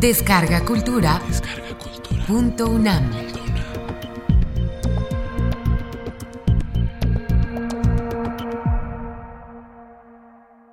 [0.00, 1.22] Descarga Cultura.
[2.26, 3.10] Punto UNAM.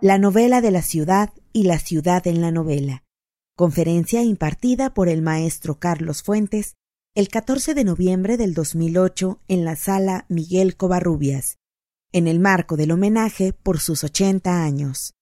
[0.01, 3.05] La novela de la ciudad y la ciudad en la novela.
[3.55, 6.75] Conferencia impartida por el maestro Carlos Fuentes
[7.15, 11.59] el 14 de noviembre del 2008 en la sala Miguel Covarrubias,
[12.11, 15.13] en el marco del homenaje por sus 80 años.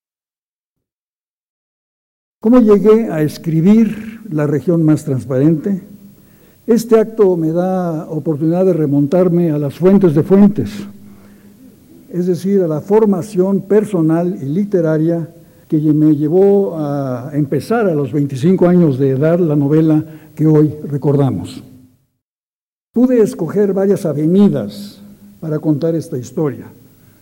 [2.41, 5.79] ¿Cómo llegué a escribir La región más transparente?
[6.65, 10.71] Este acto me da oportunidad de remontarme a las fuentes de fuentes,
[12.09, 15.29] es decir, a la formación personal y literaria
[15.67, 20.03] que me llevó a empezar a los 25 años de edad la novela
[20.33, 21.63] que hoy recordamos.
[22.91, 24.99] Pude escoger varias avenidas
[25.39, 26.65] para contar esta historia,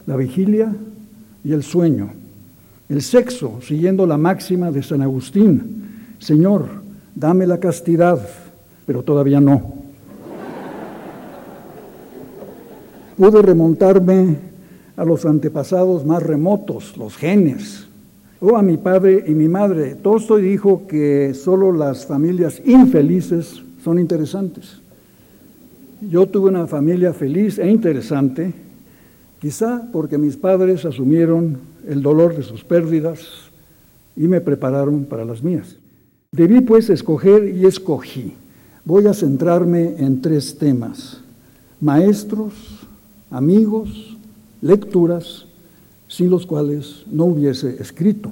[0.06, 0.74] la vigilia
[1.44, 2.10] y el sueño,
[2.90, 6.66] el sexo, siguiendo la máxima de San Agustín, Señor,
[7.16, 8.20] dame la castidad,
[8.86, 9.74] pero todavía no.
[13.16, 14.38] Pude remontarme
[14.98, 17.88] a los antepasados más remotos, los genes,
[18.42, 19.96] o a mi padre y mi madre.
[19.96, 24.82] Tolstoy dijo que solo las familias infelices son interesantes.
[26.02, 28.54] Yo tuve una familia feliz e interesante,
[29.40, 33.22] quizá porque mis padres asumieron el dolor de sus pérdidas
[34.16, 35.78] y me prepararon para las mías.
[36.32, 38.34] Debí pues escoger y escogí.
[38.86, 41.22] Voy a centrarme en tres temas.
[41.82, 42.54] Maestros,
[43.32, 44.18] amigos,
[44.62, 45.46] lecturas,
[46.08, 48.32] sin los cuales no hubiese escrito.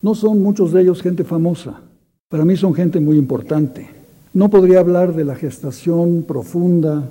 [0.00, 1.80] No son muchos de ellos gente famosa,
[2.28, 3.88] para mí son gente muy importante.
[4.32, 7.08] No podría hablar de la gestación profunda,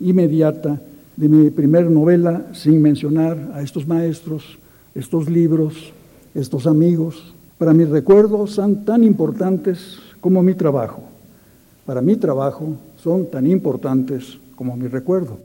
[0.00, 0.80] inmediata,
[1.18, 4.56] de mi primer novela sin mencionar a estos maestros,
[4.94, 5.92] estos libros,
[6.32, 7.34] estos amigos.
[7.58, 11.02] Para mis recuerdos son tan importantes como mi trabajo.
[11.84, 15.40] Para mi trabajo son tan importantes como mi recuerdo.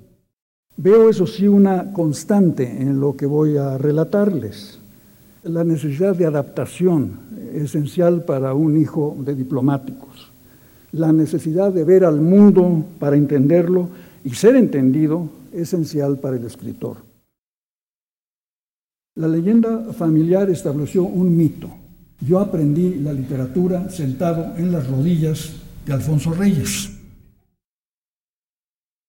[0.78, 4.78] Veo eso sí una constante en lo que voy a relatarles.
[5.42, 7.14] La necesidad de adaptación
[7.52, 10.32] esencial para un hijo de diplomáticos.
[10.92, 13.90] La necesidad de ver al mundo para entenderlo
[14.24, 16.98] y ser entendido esencial para el escritor.
[19.16, 21.70] La leyenda familiar estableció un mito.
[22.20, 25.54] Yo aprendí la literatura sentado en las rodillas
[25.86, 26.90] de Alfonso Reyes.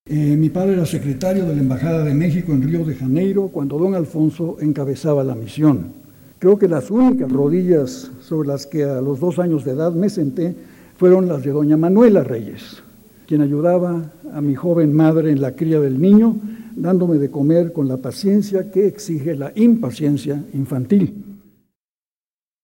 [0.06, 3.78] Eh, mi padre era secretario de la Embajada de México en Río de Janeiro cuando
[3.78, 5.94] don Alfonso encabezaba la misión.
[6.38, 10.10] Creo que las únicas rodillas sobre las que a los dos años de edad me
[10.10, 10.54] senté
[10.98, 12.82] fueron las de doña Manuela Reyes,
[13.26, 16.36] quien ayudaba a mi joven madre en la cría del niño,
[16.76, 21.24] dándome de comer con la paciencia que exige la impaciencia infantil.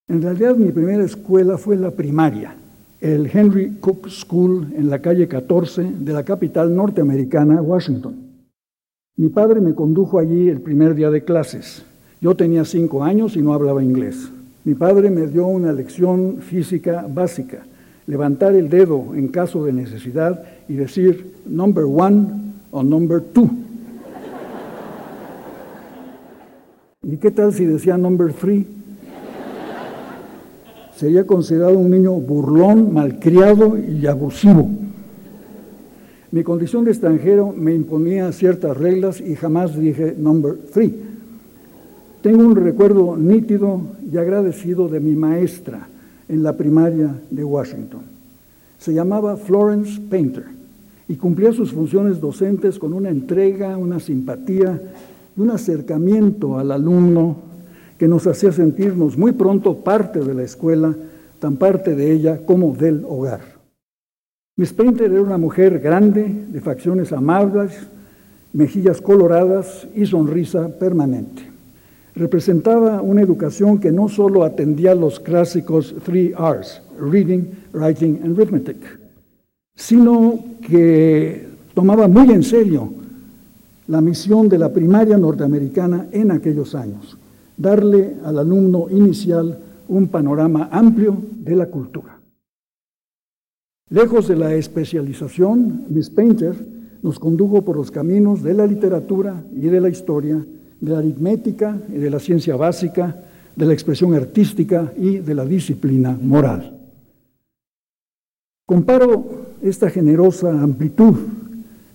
[0.09, 2.57] En realidad mi primera escuela fue la primaria,
[3.01, 8.15] el Henry Cook School en la calle 14 de la capital norteamericana, Washington.
[9.17, 11.85] Mi padre me condujo allí el primer día de clases.
[12.21, 14.31] Yo tenía cinco años y no hablaba inglés.
[14.65, 17.65] Mi padre me dio una lección física básica,
[18.11, 22.27] levantar el dedo en caso de necesidad y decir number one
[22.73, 23.49] o number two.
[27.05, 28.67] ¿Y qué tal si decía number three?
[30.97, 34.69] sería considerado un niño burlón, malcriado y abusivo.
[36.31, 40.95] Mi condición de extranjero me imponía ciertas reglas y jamás dije number three.
[42.21, 43.81] Tengo un recuerdo nítido
[44.13, 45.89] y agradecido de mi maestra
[46.31, 48.03] en la primaria de Washington.
[48.79, 50.45] Se llamaba Florence Painter
[51.09, 54.81] y cumplía sus funciones docentes con una entrega, una simpatía
[55.37, 57.37] y un acercamiento al alumno
[57.99, 60.95] que nos hacía sentirnos muy pronto parte de la escuela,
[61.41, 63.41] tan parte de ella como del hogar.
[64.57, 67.73] Miss Painter era una mujer grande, de facciones amables,
[68.53, 71.43] mejillas coloradas y sonrisa permanente.
[72.15, 78.79] Representaba una educación que no solo atendía los clásicos three R's, reading, writing and arithmetic,
[79.75, 82.93] sino que tomaba muy en serio
[83.89, 87.17] la misión de la primaria norteamericana en aquellos años
[87.61, 89.59] darle al alumno inicial
[89.89, 92.19] un panorama amplio de la cultura.
[93.91, 96.55] Lejos de la especialización, Miss Painter
[97.03, 100.43] nos condujo por los caminos de la literatura y de la historia,
[100.81, 103.17] de la aritmética y de la ciencia básica,
[103.55, 106.79] de la expresión artística y de la disciplina moral.
[108.67, 109.25] Comparo
[109.63, 111.15] esta generosa amplitud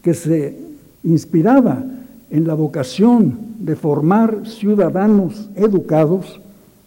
[0.02, 0.58] que se
[1.04, 1.84] inspiraba
[2.30, 6.42] en la vocación de formar ciudadanos educados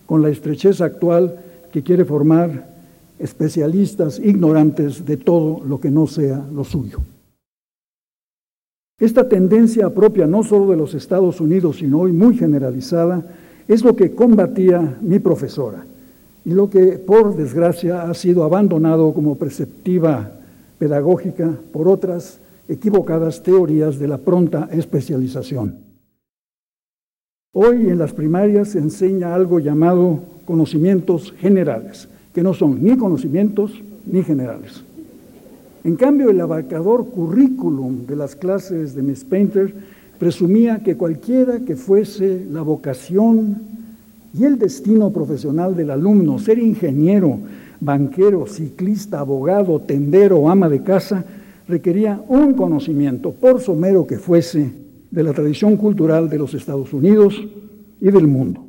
[0.07, 1.37] con la estrechez actual
[1.73, 2.69] que quiere formar
[3.19, 7.01] especialistas ignorantes de todo lo que no sea lo suyo.
[8.99, 13.25] Esta tendencia propia no solo de los Estados Unidos, sino hoy muy generalizada,
[13.69, 15.85] es lo que combatía mi profesora
[16.45, 20.33] y lo que, por desgracia, ha sido abandonado como preceptiva
[20.79, 25.77] pedagógica por otras equivocadas teorías de la pronta especialización.
[27.53, 33.81] Hoy en las primarias se enseña algo llamado conocimientos generales, que no son ni conocimientos
[34.07, 34.83] ni generales.
[35.85, 39.73] En cambio, el abarcador currículum de las clases de Miss Painter
[40.19, 43.63] presumía que cualquiera que fuese la vocación
[44.35, 47.39] y el destino profesional del alumno, ser ingeniero,
[47.81, 51.25] banquero, ciclista, abogado, tendero ama de casa,
[51.69, 54.73] requería un conocimiento, por somero que fuese,
[55.11, 57.41] de la tradición cultural de los Estados Unidos
[58.01, 58.67] y del mundo.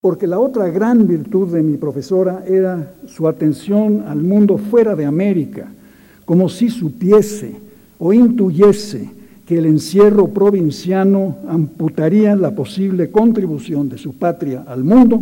[0.00, 5.04] Porque la otra gran virtud de mi profesora era su atención al mundo fuera de
[5.04, 5.70] América,
[6.24, 7.56] como si supiese
[7.98, 9.10] o intuyese
[9.46, 15.20] que el encierro provinciano amputaría la posible contribución de su patria al mundo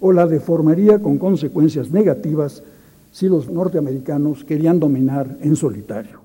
[0.00, 2.62] o la deformaría con consecuencias negativas
[3.12, 6.20] si los norteamericanos querían dominar en solitario.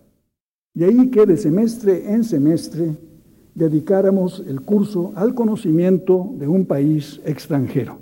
[0.74, 2.96] De ahí que de semestre en semestre
[3.54, 7.98] dedicáramos el curso al conocimiento de un país extranjero.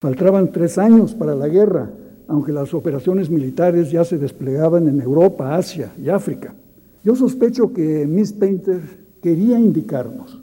[0.00, 1.90] Faltaban tres años para la guerra,
[2.28, 6.54] aunque las operaciones militares ya se desplegaban en Europa, Asia y África.
[7.02, 8.80] Yo sospecho que Miss Painter
[9.22, 10.40] quería indicarnos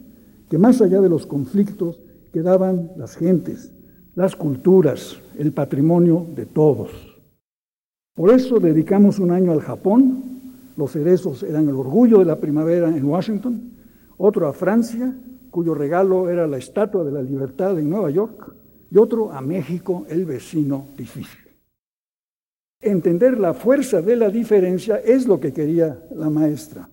[0.49, 1.99] que más allá de los conflictos
[2.33, 3.73] quedaban las gentes,
[4.15, 6.89] las culturas, el patrimonio de todos.
[8.13, 10.23] Por eso dedicamos un año al Japón,
[10.77, 13.71] los cerezos eran el orgullo de la primavera en Washington,
[14.17, 15.15] otro a Francia,
[15.49, 18.53] cuyo regalo era la Estatua de la Libertad en Nueva York,
[18.89, 21.50] y otro a México, el vecino difícil.
[22.81, 26.89] Entender la fuerza de la diferencia es lo que quería la maestra.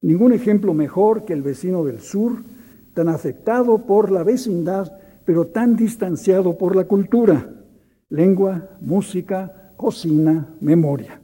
[0.00, 2.42] Ningún ejemplo mejor que el vecino del sur,
[2.92, 4.92] tan afectado por la vecindad,
[5.24, 7.48] pero tan distanciado por la cultura,
[8.08, 11.20] lengua, música, cocina, memoria.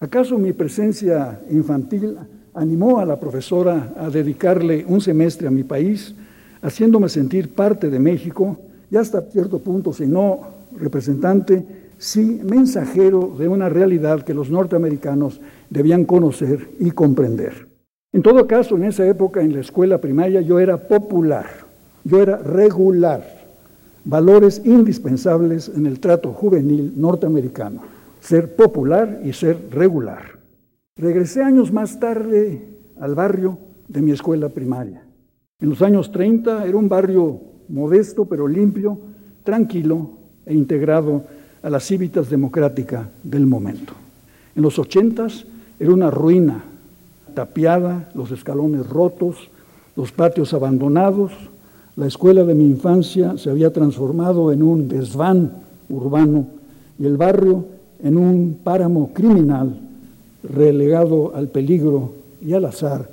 [0.00, 2.16] ¿Acaso mi presencia infantil
[2.54, 6.14] animó a la profesora a dedicarle un semestre a mi país,
[6.62, 8.58] haciéndome sentir parte de México
[8.90, 10.40] y hasta cierto punto, si no
[10.76, 17.68] representante, sí mensajero de una realidad que los norteamericanos debían conocer y comprender?
[18.12, 21.46] En todo caso, en esa época en la escuela primaria yo era popular,
[22.04, 23.22] yo era regular,
[24.04, 30.38] valores indispensables en el trato juvenil norteamericano ser popular y ser regular.
[30.96, 32.66] Regresé años más tarde
[33.00, 35.02] al barrio de mi escuela primaria.
[35.60, 38.98] En los años 30 era un barrio modesto pero limpio,
[39.44, 40.10] tranquilo
[40.46, 41.24] e integrado
[41.62, 43.92] a la cívitas democrática del momento.
[44.54, 45.28] En los 80
[45.78, 46.64] era una ruina,
[47.34, 49.36] tapiada, los escalones rotos,
[49.96, 51.32] los patios abandonados.
[51.96, 55.52] La escuela de mi infancia se había transformado en un desván
[55.88, 56.46] urbano
[56.98, 57.64] y el barrio
[58.02, 59.78] en un páramo criminal
[60.42, 63.10] relegado al peligro y al azar,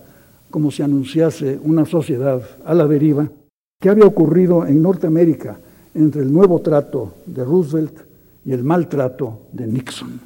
[0.51, 3.27] como si anunciase una sociedad a la deriva,
[3.79, 5.57] ¿qué había ocurrido en Norteamérica
[5.93, 8.05] entre el nuevo trato de Roosevelt
[8.45, 10.19] y el maltrato de Nixon.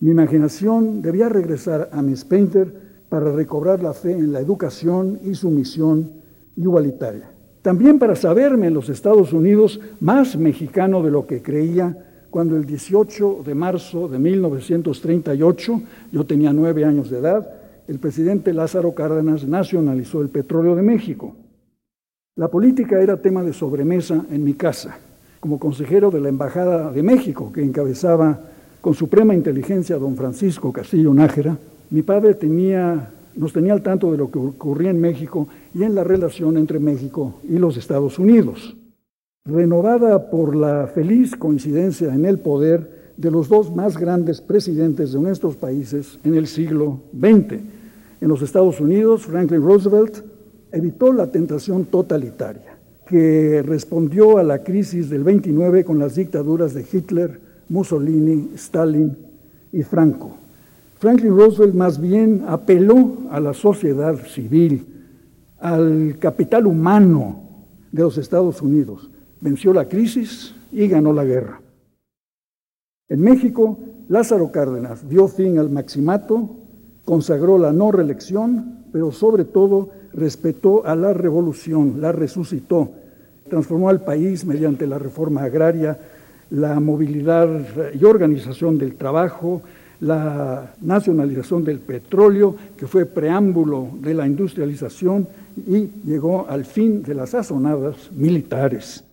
[0.00, 2.72] Mi imaginación debía regresar a Miss Painter
[3.08, 6.12] para recobrar la fe en la educación y su misión
[6.56, 7.32] igualitaria.
[7.62, 12.64] También para saberme en los Estados Unidos más mexicano de lo que creía cuando el
[12.64, 15.82] 18 de marzo de 1938,
[16.12, 17.50] yo tenía nueve años de edad,
[17.88, 21.34] el presidente Lázaro Cárdenas nacionalizó el petróleo de México.
[22.36, 24.98] La política era tema de sobremesa en mi casa,
[25.40, 28.40] como consejero de la Embajada de México, que encabezaba
[28.80, 31.56] con suprema inteligencia don Francisco Castillo Nájera.
[31.90, 32.36] Mi padre
[33.36, 36.78] nos tenía al tanto de lo que ocurría en México y en la relación entre
[36.78, 38.76] México y los Estados Unidos
[39.48, 45.20] renovada por la feliz coincidencia en el poder de los dos más grandes presidentes de
[45.20, 47.60] nuestros países en el siglo XX.
[48.20, 50.22] En los Estados Unidos, Franklin Roosevelt
[50.70, 52.77] evitó la tentación totalitaria,
[53.08, 59.16] que respondió a la crisis del 29 con las dictaduras de Hitler, Mussolini, Stalin
[59.72, 60.36] y Franco.
[60.98, 64.86] Franklin Roosevelt más bien apeló a la sociedad civil,
[65.58, 67.40] al capital humano
[67.90, 69.10] de los Estados Unidos,
[69.40, 71.60] venció la crisis y ganó la guerra.
[73.08, 76.56] En México, Lázaro Cárdenas dio fin al maximato,
[77.06, 82.90] consagró la no reelección, pero sobre todo respetó a la revolución, la resucitó,
[83.48, 85.98] transformó al país mediante la reforma agraria,
[86.50, 87.48] la movilidad
[87.94, 89.62] y organización del trabajo,
[90.00, 95.26] la nacionalización del petróleo, que fue preámbulo de la industrialización
[95.66, 99.04] y llegó al fin de las sazonadas militares.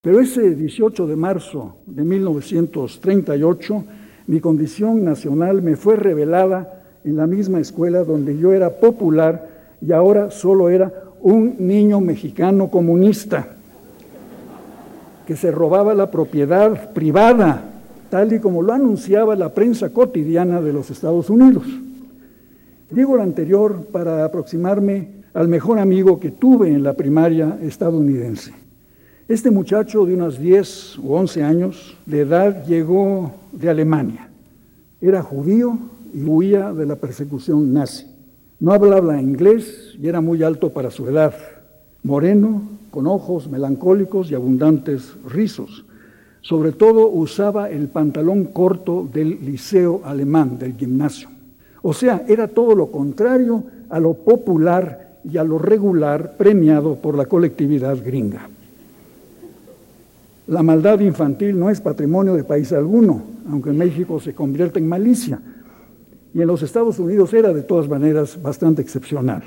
[0.00, 3.84] Pero ese 18 de marzo de 1938,
[4.28, 9.92] mi condición nacional me fue revelada en la misma escuela donde yo era popular y
[9.92, 13.48] ahora solo era un niño mexicano comunista
[15.26, 17.64] que se robaba la propiedad privada,
[18.10, 21.64] tal y como lo anunciaba la prensa cotidiana de los Estados Unidos.
[22.90, 28.54] Digo lo anterior para aproximarme al mejor amigo que tuve en la primaria estadounidense.
[29.28, 34.28] Este muchacho de unos 10 u 11 años de edad llegó de Alemania.
[35.00, 35.76] Era judío
[36.14, 38.06] y huía de la persecución nazi.
[38.58, 41.34] No hablaba inglés y era muy alto para su edad.
[42.02, 45.84] Moreno, con ojos melancólicos y abundantes rizos.
[46.40, 51.28] Sobre todo usaba el pantalón corto del liceo alemán, del gimnasio.
[51.82, 57.16] O sea, era todo lo contrario a lo popular y a lo regular premiado por
[57.16, 58.48] la colectividad gringa.
[60.46, 64.88] La maldad infantil no es patrimonio de país alguno, aunque en México se convierte en
[64.88, 65.40] malicia.
[66.36, 69.42] Y en los Estados Unidos era de todas maneras bastante excepcional.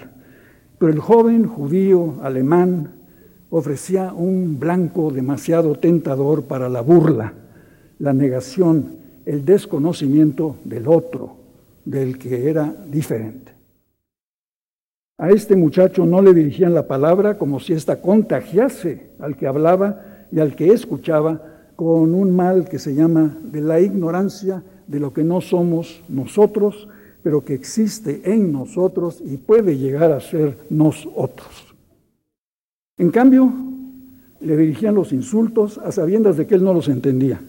[0.80, 2.94] Pero el joven judío alemán
[3.52, 7.34] ofrecía un blanco demasiado tentador para la burla,
[8.00, 8.96] la negación,
[9.28, 11.36] el desconocimiento del otro,
[11.86, 13.52] del que era diferente.
[15.20, 20.26] A este muchacho no le dirigían la palabra como si ésta contagiase al que hablaba
[20.32, 25.14] y al que escuchaba con un mal que se llama de la ignorancia de lo
[25.14, 26.90] que no somos nosotros,
[27.24, 31.74] pero que existe en nosotros y puede llegar a ser nosotros.
[32.98, 33.54] En cambio,
[34.42, 37.40] le dirigían los insultos a sabiendas de que él no los entendía.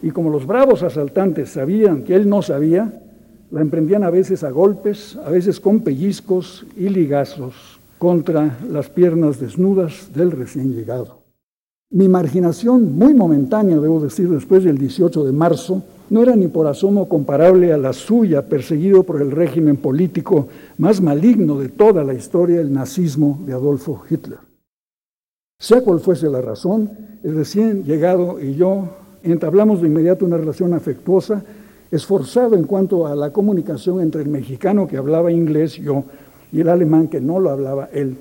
[0.00, 3.02] Y como los bravos asaltantes sabían que él no sabía,
[3.50, 9.38] la emprendían a veces a golpes, a veces con pellizcos y ligazos contra las piernas
[9.38, 11.23] desnudas del recién llegado.
[11.94, 16.66] Mi marginación, muy momentánea, debo decir, después del 18 de marzo, no era ni por
[16.66, 22.12] asomo comparable a la suya, perseguido por el régimen político más maligno de toda la
[22.12, 24.40] historia, el nazismo de Adolfo Hitler.
[25.60, 26.90] Sea cual fuese la razón,
[27.22, 28.88] el recién llegado y yo
[29.22, 31.44] entablamos de inmediato una relación afectuosa,
[31.92, 36.02] esforzado en cuanto a la comunicación entre el mexicano que hablaba inglés, yo,
[36.50, 38.16] y el alemán que no lo hablaba él,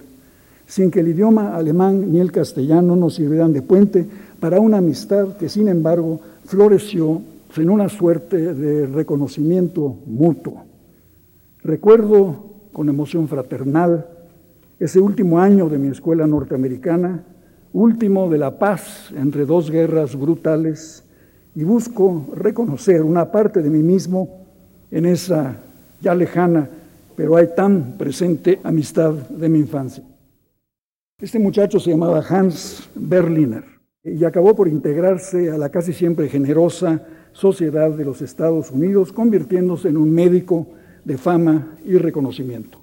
[0.73, 4.07] sin que el idioma alemán ni el castellano nos sirvieran de puente
[4.39, 7.21] para una amistad que, sin embargo, floreció
[7.55, 10.63] en una suerte de reconocimiento mutuo.
[11.61, 12.37] Recuerdo
[12.73, 14.07] con emoción fraternal
[14.79, 17.23] ese último año de mi escuela norteamericana,
[17.71, 21.03] último de la paz entre dos guerras brutales,
[21.53, 24.27] y busco reconocer una parte de mí mismo
[24.89, 25.55] en esa
[26.01, 26.67] ya lejana,
[27.15, 30.03] pero hay tan presente amistad de mi infancia.
[31.23, 33.63] Este muchacho se llamaba Hans Berliner
[34.03, 39.87] y acabó por integrarse a la casi siempre generosa sociedad de los Estados Unidos, convirtiéndose
[39.87, 40.67] en un médico
[41.05, 42.77] de fama y reconocimiento.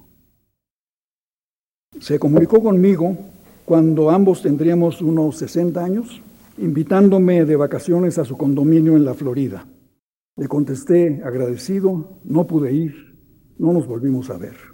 [1.99, 3.15] Se comunicó conmigo
[3.63, 6.19] cuando ambos tendríamos unos 60 años,
[6.57, 9.67] invitándome de vacaciones a su condominio en la Florida.
[10.35, 13.19] Le contesté agradecido, no pude ir,
[13.59, 14.70] no nos volvimos a ver.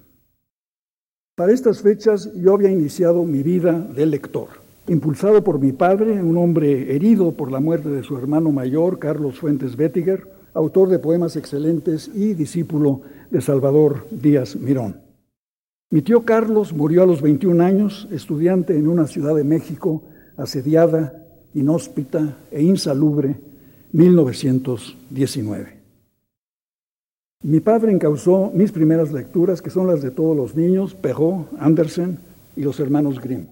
[1.38, 4.48] Para estas fechas yo había iniciado mi vida de lector
[4.88, 9.38] impulsado por mi padre, un hombre herido por la muerte de su hermano mayor, Carlos
[9.38, 15.01] Fuentes Bettiger, autor de poemas excelentes y discípulo de Salvador Díaz Mirón.
[15.91, 20.01] Mi tío Carlos murió a los 21 años, estudiante en una ciudad de México
[20.38, 23.36] asediada, inhóspita e insalubre,
[23.91, 25.76] 1919.
[27.44, 32.17] Mi padre encausó mis primeras lecturas, que son las de todos los niños, Perrault, Andersen
[32.56, 33.46] y los hermanos Grimm.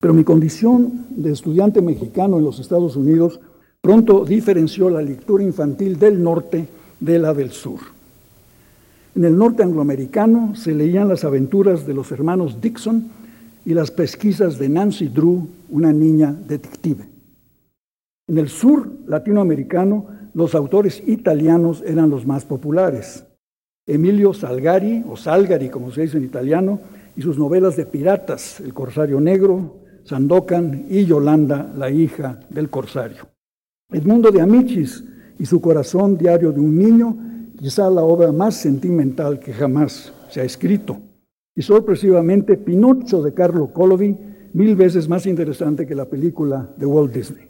[0.00, 3.40] Pero mi condición de estudiante mexicano en los Estados Unidos
[3.80, 6.68] pronto diferenció la lectura infantil del norte
[7.00, 7.80] de la del sur.
[9.16, 13.08] En el norte angloamericano se leían las aventuras de los hermanos Dixon
[13.64, 17.04] y las pesquisas de Nancy Drew, una niña detective.
[18.28, 23.24] En el sur latinoamericano, los autores italianos eran los más populares.
[23.86, 26.80] Emilio Salgari, o Salgari como se dice en italiano,
[27.16, 33.28] y sus novelas de piratas, El Corsario Negro, Sandokan y Yolanda, la hija del corsario.
[33.90, 35.04] Edmundo de Amichis
[35.38, 37.16] y su corazón diario de un niño,
[37.58, 40.98] quizá la obra más sentimental que jamás se ha escrito.
[41.54, 44.16] Y sorpresivamente Pinocho de Carlo Colovi
[44.52, 47.47] mil veces más interesante que la película de Walt Disney.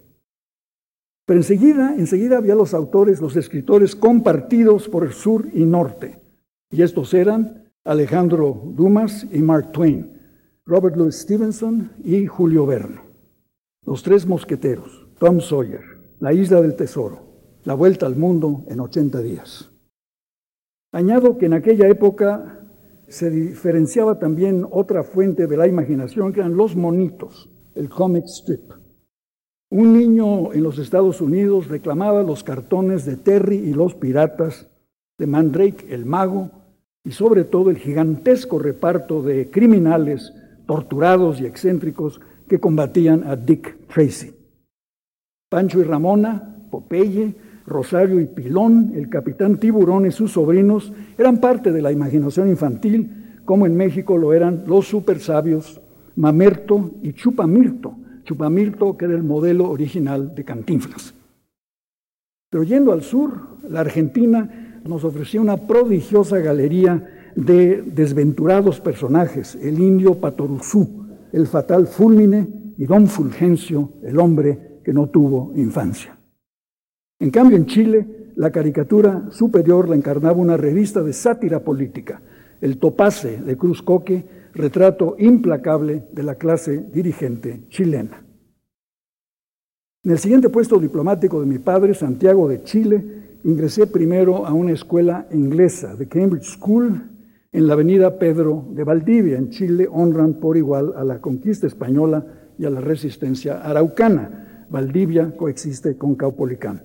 [1.28, 6.22] Pero enseguida, enseguida había los autores, los escritores compartidos por el sur y norte.
[6.70, 10.10] Y estos eran Alejandro Dumas y Mark Twain,
[10.64, 13.02] Robert Louis Stevenson y Julio Verne.
[13.84, 15.82] Los tres mosqueteros, Tom Sawyer,
[16.18, 17.20] La isla del tesoro,
[17.64, 19.70] La vuelta al mundo en 80 días.
[20.92, 22.66] Añado que en aquella época
[23.06, 28.77] se diferenciaba también otra fuente de la imaginación, que eran los monitos, el comic strip.
[29.70, 34.66] Un niño en los Estados Unidos reclamaba los cartones de Terry y los piratas,
[35.18, 36.50] de Mandrake el mago,
[37.04, 40.32] y sobre todo el gigantesco reparto de criminales
[40.66, 44.34] torturados y excéntricos que combatían a Dick Tracy.
[45.50, 47.34] Pancho y Ramona, Popeye,
[47.66, 53.40] Rosario y Pilón, el capitán Tiburón y sus sobrinos eran parte de la imaginación infantil,
[53.44, 55.80] como en México lo eran los super sabios
[56.16, 57.94] Mamerto y Chupamirto,
[58.28, 61.14] Chupamirto que era el modelo original de Cantinflas.
[62.50, 69.78] Pero yendo al sur, la Argentina nos ofrecía una prodigiosa galería de desventurados personajes, el
[69.78, 76.18] indio Patoruzú, el fatal Fulmine y don Fulgencio, el hombre que no tuvo infancia.
[77.18, 82.20] En cambio, en Chile, la caricatura superior la encarnaba una revista de sátira política,
[82.60, 84.22] el Topace de Cruz Coque,
[84.58, 88.24] retrato implacable de la clase dirigente chilena.
[90.04, 94.72] En el siguiente puesto diplomático de mi padre, Santiago de Chile, ingresé primero a una
[94.72, 97.08] escuela inglesa, de Cambridge School,
[97.52, 102.26] en la avenida Pedro de Valdivia, en Chile, honran por igual a la conquista española
[102.58, 104.66] y a la resistencia araucana.
[104.68, 106.84] Valdivia coexiste con Caupolicán.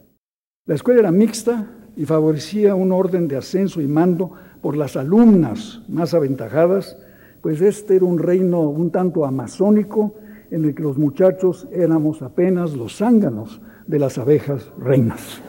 [0.65, 5.81] La escuela era mixta y favorecía un orden de ascenso y mando por las alumnas
[5.89, 6.97] más aventajadas,
[7.43, 10.15] pues este era un reino un tanto amazónico
[10.49, 15.41] en el que los muchachos éramos apenas los zánganos de las abejas reinas.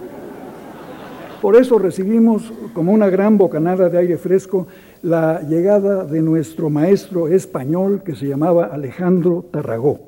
[1.40, 4.66] Por eso recibimos como una gran bocanada de aire fresco
[5.02, 10.00] la llegada de nuestro maestro español que se llamaba Alejandro Tarragó.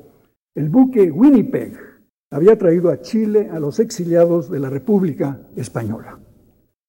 [0.55, 1.77] El buque Winnipeg
[2.31, 6.19] había traído a Chile a los exiliados de la República Española.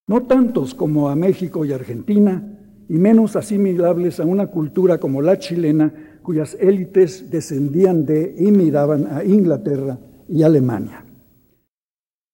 [0.09, 2.58] No tantos como a México y Argentina,
[2.89, 9.07] y menos asimilables a una cultura como la chilena, cuyas élites descendían de y miraban
[9.11, 9.99] a Inglaterra
[10.29, 11.05] y Alemania.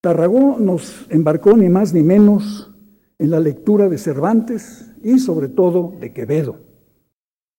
[0.01, 2.73] Tarragó nos embarcó ni más ni menos
[3.19, 6.59] en la lectura de Cervantes y sobre todo de Quevedo.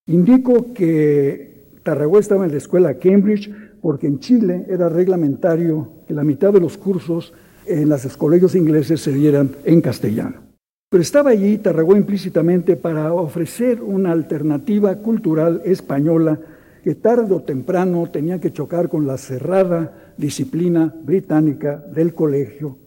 [0.07, 6.23] Indico que Tarragó estaba en la escuela Cambridge porque en Chile era reglamentario que la
[6.23, 7.33] mitad de los cursos
[7.65, 10.44] en los colegios ingleses se dieran en castellano.
[10.95, 16.39] Pero estaba allí Tarragó implícitamente para ofrecer una alternativa cultural española
[16.85, 22.77] que tarde o temprano tenía que chocar con la cerrada disciplina británica del colegio.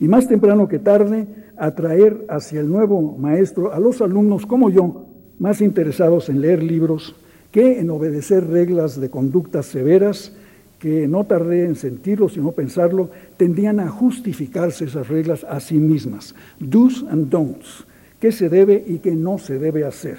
[0.00, 5.06] Y más temprano que tarde atraer hacia el nuevo maestro a los alumnos como yo,
[5.38, 7.14] más interesados en leer libros
[7.52, 10.36] que en obedecer reglas de conducta severas
[10.84, 16.34] que no tardé en sentirlo, sino pensarlo, tendían a justificarse esas reglas a sí mismas.
[16.60, 17.86] Do's and don'ts,
[18.20, 20.18] qué se debe y qué no se debe hacer.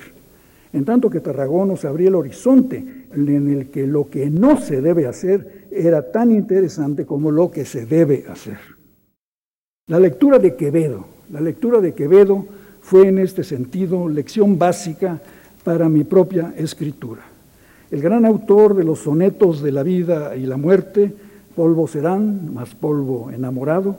[0.74, 4.82] En tanto que Tarragón nos abría el horizonte en el que lo que no se
[4.82, 8.58] debe hacer era tan interesante como lo que se debe hacer.
[9.86, 12.44] La lectura de Quevedo, la lectura de Quevedo
[12.82, 15.22] fue en este sentido lección básica
[15.64, 17.35] para mi propia escritura.
[17.96, 21.14] El gran autor de los sonetos de la vida y la muerte,
[21.56, 23.96] polvo serán, más polvo enamorado,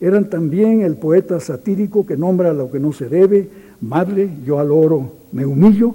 [0.00, 3.48] eran también el poeta satírico que nombra lo que no se debe,
[3.80, 5.92] madre, yo al oro me humillo,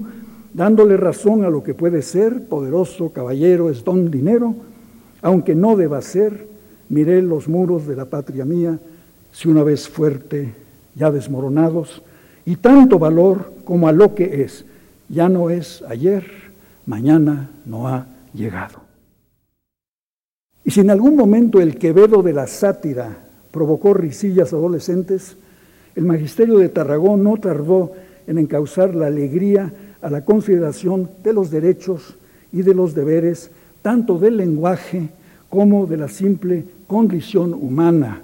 [0.54, 4.54] dándole razón a lo que puede ser, poderoso caballero es don dinero,
[5.22, 6.50] aunque no deba ser,
[6.90, 8.78] miré los muros de la patria mía,
[9.32, 10.54] si una vez fuerte,
[10.96, 12.02] ya desmoronados,
[12.46, 14.66] y tanto valor como a lo que es,
[15.08, 16.47] ya no es ayer,
[16.88, 18.82] mañana no ha llegado.
[20.66, 23.18] Y si en algún momento el quevedo de la sátira
[23.52, 25.38] provocó risillas adolescentes,
[25.96, 27.94] el magisterio de Tarragón no tardó
[28.26, 29.72] en encauzar la alegría
[30.02, 32.16] a la consideración de los derechos
[32.52, 35.10] y de los deberes, tanto del lenguaje
[35.50, 38.22] como de la simple condición humana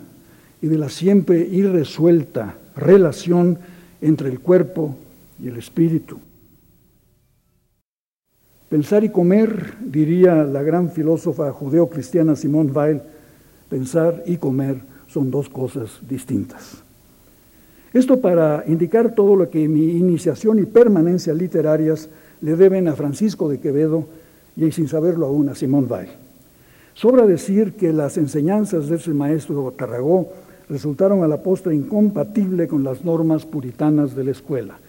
[0.62, 3.58] y de la siempre irresuelta relación
[4.02, 4.96] entre el cuerpo
[5.42, 6.20] y el espíritu.
[8.74, 13.04] Pensar y comer, diría la gran filósofa judeocristiana Simone Weil,
[13.70, 16.82] pensar y comer son dos cosas distintas.
[17.94, 22.10] Esto para indicar todo lo que mi iniciación y permanencia literarias
[22.42, 24.08] le deben a Francisco de Quevedo
[24.56, 26.10] y sin saberlo aún a Simón Weil.
[26.96, 30.30] Sobra decir que las enseñanzas de ese maestro Tarragó
[30.68, 34.80] resultaron a la postre incompatibles con las normas puritanas de la escuela.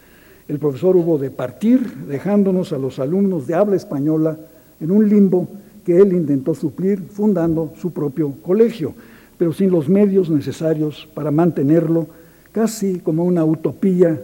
[0.46, 4.36] El profesor hubo de partir, dejándonos a los alumnos de habla española
[4.80, 5.48] en un limbo
[5.84, 8.94] que él intentó suplir fundando su propio colegio,
[9.38, 12.06] pero sin los medios necesarios para mantenerlo,
[12.52, 14.20] casi como una utopía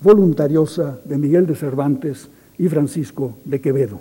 [0.00, 4.00] voluntariosa de Miguel de Cervantes y Francisco de Quevedo.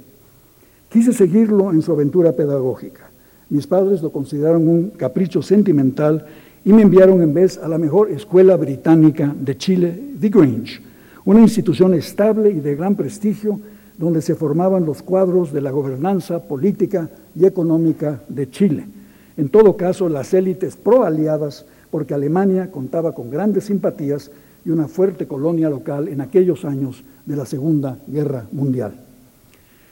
[0.90, 3.10] Quise seguirlo en su aventura pedagógica.
[3.50, 6.26] Mis padres lo consideraron un capricho sentimental
[6.66, 10.91] y me enviaron en vez a la mejor escuela británica de Chile, The Grange,
[11.26, 13.60] una institución estable y de gran prestigio
[13.98, 18.86] donde se formaban los cuadros de la gobernanza política y económica de Chile.
[19.38, 24.32] En todo caso, las élites pro-aliadas, porque Alemania contaba con grandes simpatías
[24.66, 28.94] y una fuerte colonia local en aquellos años de la Segunda Guerra Mundial.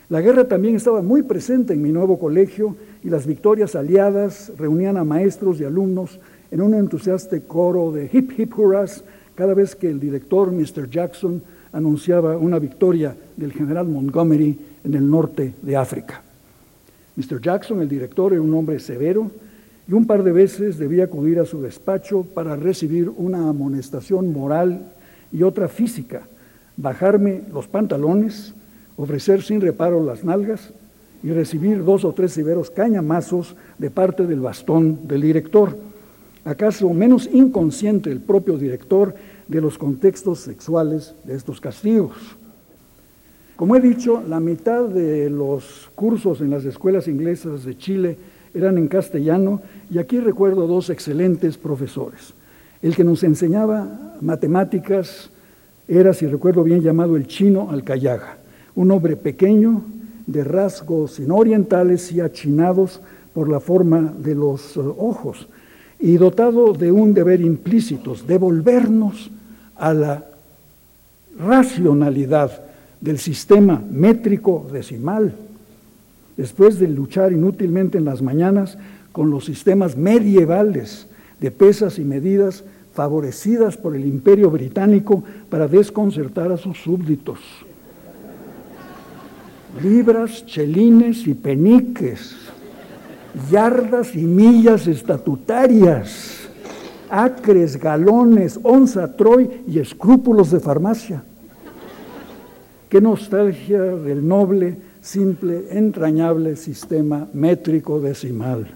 [0.09, 4.97] La guerra también estaba muy presente en mi nuevo colegio y las victorias aliadas reunían
[4.97, 9.03] a maestros y alumnos en un entusiasta coro de hip hip hurras
[9.39, 10.89] cada vez que el director, Mr.
[10.89, 16.21] Jackson, anunciaba una victoria del general Montgomery en el norte de África.
[17.15, 17.39] Mr.
[17.39, 19.31] Jackson, el director, era un hombre severo
[19.87, 24.91] y un par de veces debía acudir a su despacho para recibir una amonestación moral
[25.31, 26.23] y otra física,
[26.75, 28.53] bajarme los pantalones,
[28.97, 30.73] ofrecer sin reparo las nalgas
[31.23, 35.77] y recibir dos o tres severos cañamazos de parte del bastón del director.
[36.45, 39.13] ¿Acaso menos inconsciente el propio director
[39.47, 42.15] de los contextos sexuales de estos castigos?
[43.55, 48.17] Como he dicho, la mitad de los cursos en las escuelas inglesas de Chile
[48.53, 52.33] eran en castellano y aquí recuerdo dos excelentes profesores.
[52.81, 55.29] El que nos enseñaba matemáticas
[55.87, 58.37] era, si recuerdo bien, llamado el chino Alcayaga,
[58.75, 59.83] un hombre pequeño,
[60.25, 63.01] de rasgos no orientales y achinados
[63.33, 65.47] por la forma de los eh, ojos,
[65.99, 69.29] y dotado de un deber implícito, devolvernos
[69.75, 70.25] a la
[71.37, 72.63] racionalidad
[73.01, 75.35] del sistema métrico decimal,
[76.37, 78.77] después de luchar inútilmente en las mañanas
[79.11, 81.07] con los sistemas medievales
[81.39, 87.39] de pesas y medidas favorecidas por el imperio británico para desconcertar a sus súbditos.
[89.81, 92.35] Libras, chelines y peniques,
[93.49, 96.47] yardas y millas estatutarias,
[97.09, 101.23] acres, galones, onza, troy y escrúpulos de farmacia.
[102.89, 108.67] Qué nostalgia del noble, simple, entrañable sistema métrico decimal.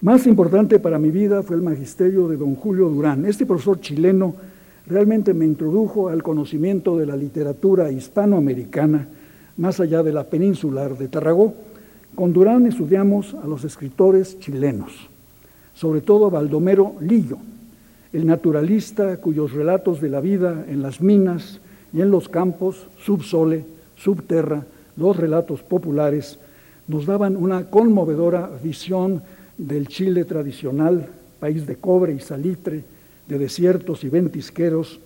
[0.00, 3.24] Más importante para mi vida fue el magisterio de don Julio Durán.
[3.24, 4.34] Este profesor chileno
[4.86, 9.06] realmente me introdujo al conocimiento de la literatura hispanoamericana,
[9.58, 11.54] más allá de la peninsular de Tarragó.
[12.14, 15.08] Con Durán estudiamos a los escritores chilenos,
[15.72, 17.38] sobre todo a Baldomero Lillo,
[18.12, 23.64] el naturalista cuyos relatos de la vida en las minas y en los campos, subsole,
[23.96, 26.38] subterra, los relatos populares,
[26.86, 29.22] nos daban una conmovedora visión
[29.56, 31.08] del Chile tradicional,
[31.40, 32.84] país de cobre y salitre,
[33.26, 35.00] de desiertos y ventisqueros,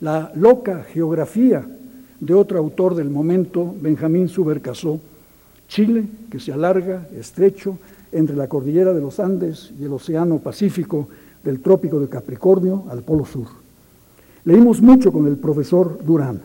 [0.00, 1.66] la loca geografía
[2.20, 5.00] de otro autor del momento, Benjamín Subercasó,
[5.68, 7.78] Chile, que se alarga estrecho
[8.12, 11.08] entre la cordillera de los Andes y el Océano Pacífico
[11.42, 13.46] del Trópico de Capricornio al Polo Sur.
[14.44, 16.40] Leímos mucho con el profesor Durán,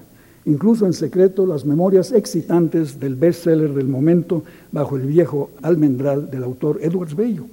[0.46, 6.44] incluso en secreto las memorias excitantes del bestseller del momento bajo el viejo almendral del
[6.44, 7.46] autor Edwards Bello.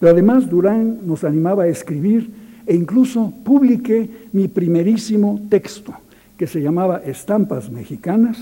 [0.00, 2.30] Pero además Durán nos animaba a escribir
[2.66, 5.92] e incluso publiqué mi primerísimo texto,
[6.38, 8.38] que se llamaba Estampas Mexicanas,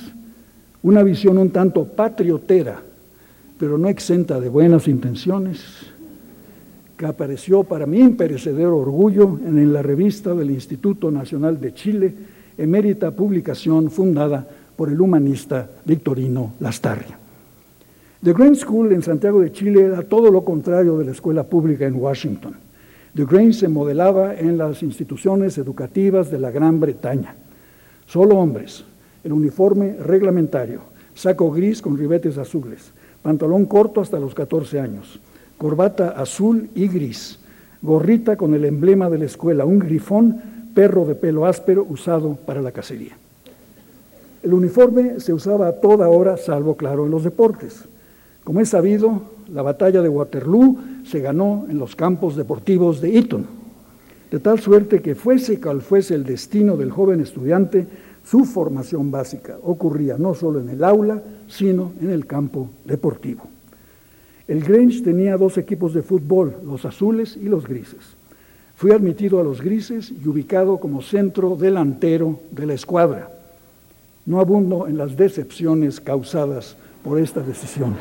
[0.82, 2.80] una visión un tanto patriotera,
[3.58, 5.62] pero no exenta de buenas intenciones,
[6.96, 12.14] que apareció para mi imperecedero orgullo en la revista del Instituto Nacional de Chile,
[12.58, 17.18] emérita publicación fundada por el humanista Victorino Lastarria.
[18.22, 21.86] The Grange School en Santiago de Chile era todo lo contrario de la escuela pública
[21.86, 22.54] en Washington.
[23.14, 27.34] The Grange se modelaba en las instituciones educativas de la Gran Bretaña.
[28.06, 28.84] Solo hombres,
[29.24, 30.80] el uniforme reglamentario,
[31.14, 35.20] saco gris con ribetes azules, pantalón corto hasta los 14 años,
[35.58, 37.38] corbata azul y gris,
[37.82, 40.40] gorrita con el emblema de la escuela, un grifón,
[40.74, 43.16] perro de pelo áspero usado para la cacería.
[44.42, 47.84] El uniforme se usaba a toda hora, salvo, claro, en los deportes.
[48.42, 53.46] Como es sabido, la batalla de Waterloo se ganó en los campos deportivos de Eton,
[54.30, 57.86] de tal suerte que fuese cual fuese el destino del joven estudiante,
[58.24, 63.42] su formación básica ocurría no solo en el aula, sino en el campo deportivo.
[64.48, 68.16] El Grange tenía dos equipos de fútbol, los azules y los grises.
[68.76, 73.30] Fui admitido a los grises y ubicado como centro delantero de la escuadra.
[74.26, 77.96] No abundo en las decepciones causadas por esta decisión.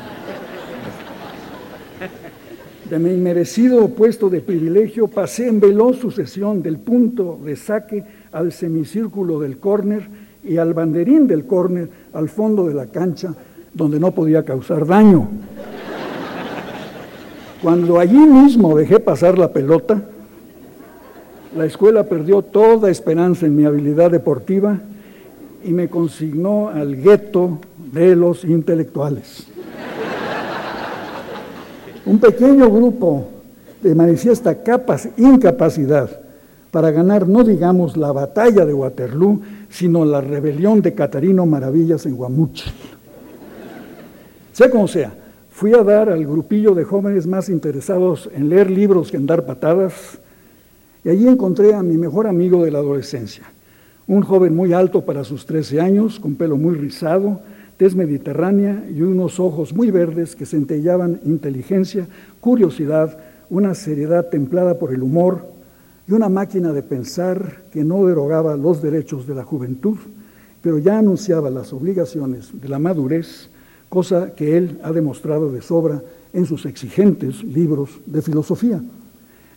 [2.88, 8.52] De mi inmerecido puesto de privilegio pasé en veloz sucesión del punto de saque al
[8.52, 10.08] semicírculo del córner
[10.42, 13.34] y al banderín del córner al fondo de la cancha
[13.72, 15.28] donde no podía causar daño.
[17.62, 20.02] Cuando allí mismo dejé pasar la pelota,
[21.56, 24.78] la escuela perdió toda esperanza en mi habilidad deportiva
[25.62, 27.58] y me consignó al gueto
[27.92, 29.46] de los intelectuales.
[32.04, 33.28] Un pequeño grupo
[33.80, 36.21] de manifiesta capas, incapacidad
[36.72, 42.16] para ganar, no digamos la batalla de Waterloo, sino la rebelión de Catarino Maravillas en
[42.16, 42.70] Guamuchi.
[44.54, 45.12] Sea como sea,
[45.50, 49.44] fui a dar al grupillo de jóvenes más interesados en leer libros que en dar
[49.44, 50.18] patadas,
[51.04, 53.44] y allí encontré a mi mejor amigo de la adolescencia,
[54.06, 57.40] un joven muy alto para sus 13 años, con pelo muy rizado,
[57.76, 62.06] tez mediterránea y unos ojos muy verdes que centellaban inteligencia,
[62.40, 63.18] curiosidad,
[63.50, 65.52] una seriedad templada por el humor
[66.06, 69.96] y una máquina de pensar que no derogaba los derechos de la juventud,
[70.60, 73.48] pero ya anunciaba las obligaciones de la madurez,
[73.88, 78.80] cosa que él ha demostrado de sobra en sus exigentes libros de filosofía.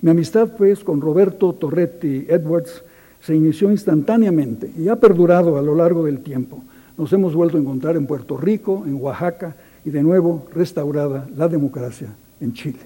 [0.01, 2.83] Mi amistad, pues, con Roberto Torretti Edwards
[3.21, 6.63] se inició instantáneamente y ha perdurado a lo largo del tiempo.
[6.97, 11.47] Nos hemos vuelto a encontrar en Puerto Rico, en Oaxaca y de nuevo restaurada la
[11.47, 12.79] democracia en Chile.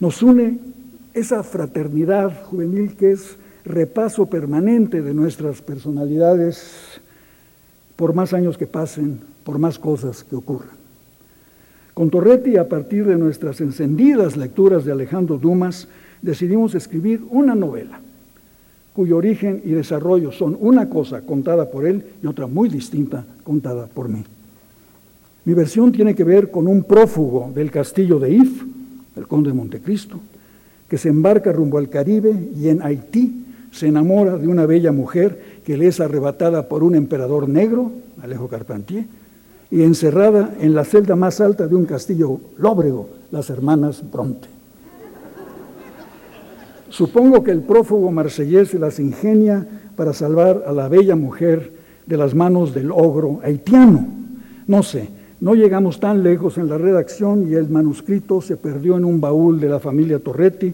[0.00, 0.58] Nos une
[1.14, 7.00] esa fraternidad juvenil que es repaso permanente de nuestras personalidades
[7.96, 10.76] por más años que pasen, por más cosas que ocurran.
[11.94, 15.86] Con Torretti, a partir de nuestras encendidas lecturas de Alejandro Dumas,
[16.20, 18.00] decidimos escribir una novela
[18.94, 23.86] cuyo origen y desarrollo son una cosa contada por él y otra muy distinta contada
[23.86, 24.24] por mí.
[25.44, 28.62] Mi versión tiene que ver con un prófugo del castillo de If,
[29.16, 30.20] el conde de Montecristo,
[30.88, 35.60] que se embarca rumbo al Caribe y en Haití se enamora de una bella mujer
[35.64, 37.90] que le es arrebatada por un emperador negro,
[38.22, 39.04] Alejo Carpentier,
[39.70, 44.48] y encerrada en la celda más alta de un castillo lóbrego, las hermanas Bronte.
[46.88, 49.66] Supongo que el prófugo marsellés se las ingenia
[49.96, 51.72] para salvar a la bella mujer
[52.06, 54.06] de las manos del ogro haitiano.
[54.68, 55.08] No sé,
[55.44, 59.60] no llegamos tan lejos en la redacción y el manuscrito se perdió en un baúl
[59.60, 60.72] de la familia Torretti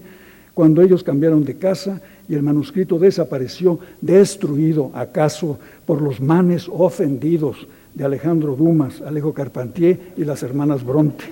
[0.55, 7.67] cuando ellos cambiaron de casa y el manuscrito desapareció, destruido acaso por los manes ofendidos
[7.95, 11.25] de Alejandro Dumas, Alejo Carpentier y las hermanas Bronte.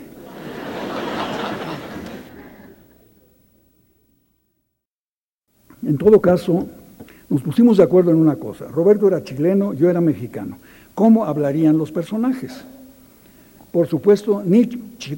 [5.87, 6.67] En todo caso,
[7.31, 8.67] nos pusimos de acuerdo en una cosa.
[8.67, 10.59] Roberto era chileno, yo era mexicano.
[10.97, 12.65] ¿Cómo hablarían los personajes?
[13.73, 14.67] Por supuesto, ni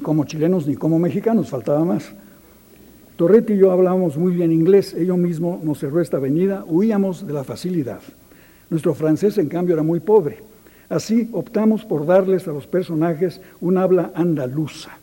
[0.01, 2.11] como chilenos ni como mexicanos, faltaba más.
[3.15, 7.33] Torretti y yo hablábamos muy bien inglés, ello mismo nos cerró esta avenida, huíamos de
[7.33, 8.01] la facilidad.
[8.69, 10.39] Nuestro francés, en cambio, era muy pobre.
[10.89, 14.97] Así optamos por darles a los personajes un habla andaluza.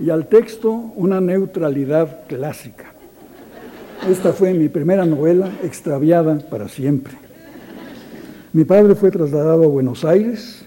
[0.00, 2.86] y al texto una neutralidad clásica.
[4.08, 7.29] Esta fue mi primera novela extraviada para siempre.
[8.52, 10.64] Mi padre fue trasladado a Buenos Aires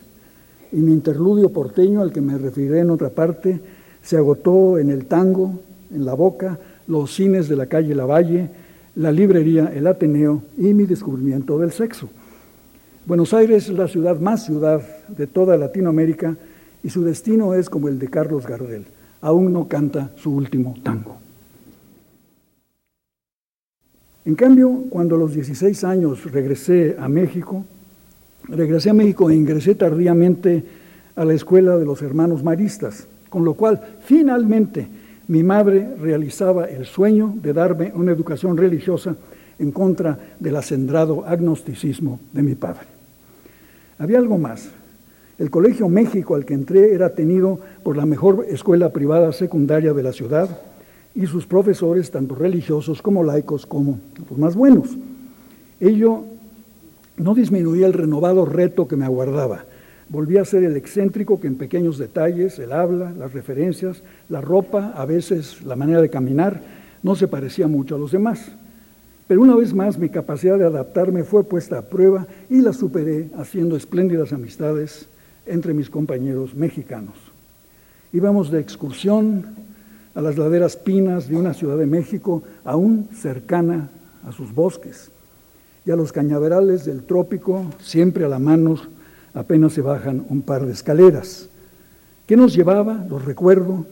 [0.71, 3.59] y mi interludio porteño, al que me referiré en otra parte,
[4.01, 5.59] se agotó en el tango,
[5.93, 8.49] en la boca, los cines de la calle Lavalle,
[8.95, 12.09] la librería El Ateneo y mi descubrimiento del sexo.
[13.05, 16.37] Buenos Aires es la ciudad más ciudad de toda Latinoamérica
[16.83, 18.85] y su destino es como el de Carlos Gardel
[19.23, 21.17] aún no canta su último tango.
[24.25, 27.65] En cambio, cuando a los 16 años regresé a México,
[28.47, 30.63] regresé a México e ingresé tardíamente
[31.15, 34.87] a la escuela de los hermanos maristas, con lo cual finalmente
[35.27, 39.15] mi madre realizaba el sueño de darme una educación religiosa
[39.59, 42.87] en contra del acendrado agnosticismo de mi padre.
[43.97, 44.69] Había algo más.
[45.37, 50.03] El Colegio México al que entré era tenido por la mejor escuela privada secundaria de
[50.03, 50.49] la ciudad
[51.15, 53.99] y sus profesores, tanto religiosos como laicos, como
[54.29, 54.89] los más buenos.
[55.79, 56.23] Ello
[57.17, 59.65] no disminuía el renovado reto que me aguardaba.
[60.09, 64.93] Volví a ser el excéntrico que en pequeños detalles, el habla, las referencias, la ropa,
[64.95, 66.61] a veces la manera de caminar,
[67.03, 68.51] no se parecía mucho a los demás.
[69.27, 73.29] Pero una vez más mi capacidad de adaptarme fue puesta a prueba y la superé
[73.37, 75.07] haciendo espléndidas amistades
[75.45, 77.15] entre mis compañeros mexicanos.
[78.11, 79.45] Íbamos de excursión
[80.15, 83.89] a las laderas pinas de una ciudad de México aún cercana
[84.27, 85.11] a sus bosques
[85.85, 88.77] y a los cañaverales del trópico, siempre a la mano,
[89.33, 91.49] apenas se bajan un par de escaleras.
[92.25, 93.05] ¿Qué nos llevaba?
[93.09, 93.85] Los recuerdo,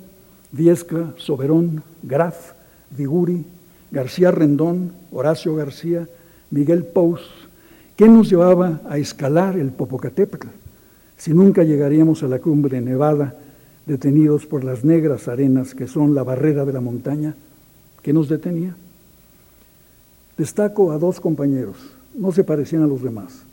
[0.51, 2.53] Viesca, Soberón, Graf,
[2.95, 3.45] Viguri,
[3.91, 6.07] García Rendón, Horacio García,
[6.49, 7.21] Miguel Pous.
[7.97, 10.47] ¿Qué nos llevaba a escalar el Popocatépetl?
[11.17, 13.36] Si nunca llegaríamos a la cumbre nevada,
[13.86, 17.36] detenidos por las negras arenas que son la barrera de la montaña,
[18.02, 18.76] ¿qué nos detenía?
[20.38, 21.78] Destaco a dos compañeros,
[22.15, 23.44] no se parecían a los demás.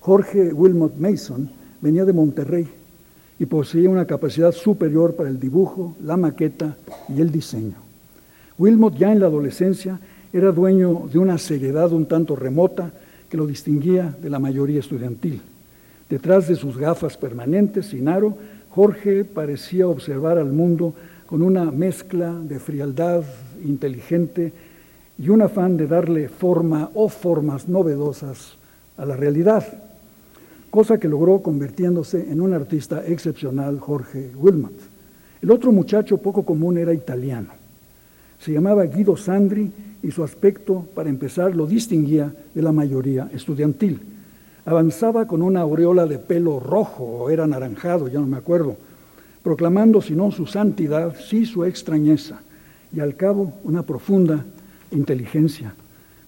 [0.00, 2.68] Jorge Wilmot Mason venía de Monterrey
[3.38, 6.76] y poseía una capacidad superior para el dibujo, la maqueta
[7.08, 7.76] y el diseño.
[8.58, 10.00] Wilmot ya en la adolescencia
[10.32, 12.92] era dueño de una seriedad un tanto remota
[13.28, 15.40] que lo distinguía de la mayoría estudiantil.
[16.08, 18.36] Detrás de sus gafas permanentes sin aro,
[18.78, 20.94] Jorge parecía observar al mundo
[21.26, 23.24] con una mezcla de frialdad
[23.64, 24.52] inteligente
[25.18, 28.54] y un afán de darle forma o formas novedosas
[28.96, 29.66] a la realidad,
[30.70, 34.78] cosa que logró convirtiéndose en un artista excepcional, Jorge Wilmot.
[35.42, 37.48] El otro muchacho poco común era italiano.
[38.38, 39.72] Se llamaba Guido Sandri
[40.04, 44.17] y su aspecto, para empezar, lo distinguía de la mayoría estudiantil.
[44.68, 48.76] Avanzaba con una aureola de pelo rojo o era anaranjado, ya no me acuerdo,
[49.42, 52.40] proclamando si no su santidad, sí su extrañeza,
[52.92, 54.44] y al cabo una profunda
[54.90, 55.74] inteligencia,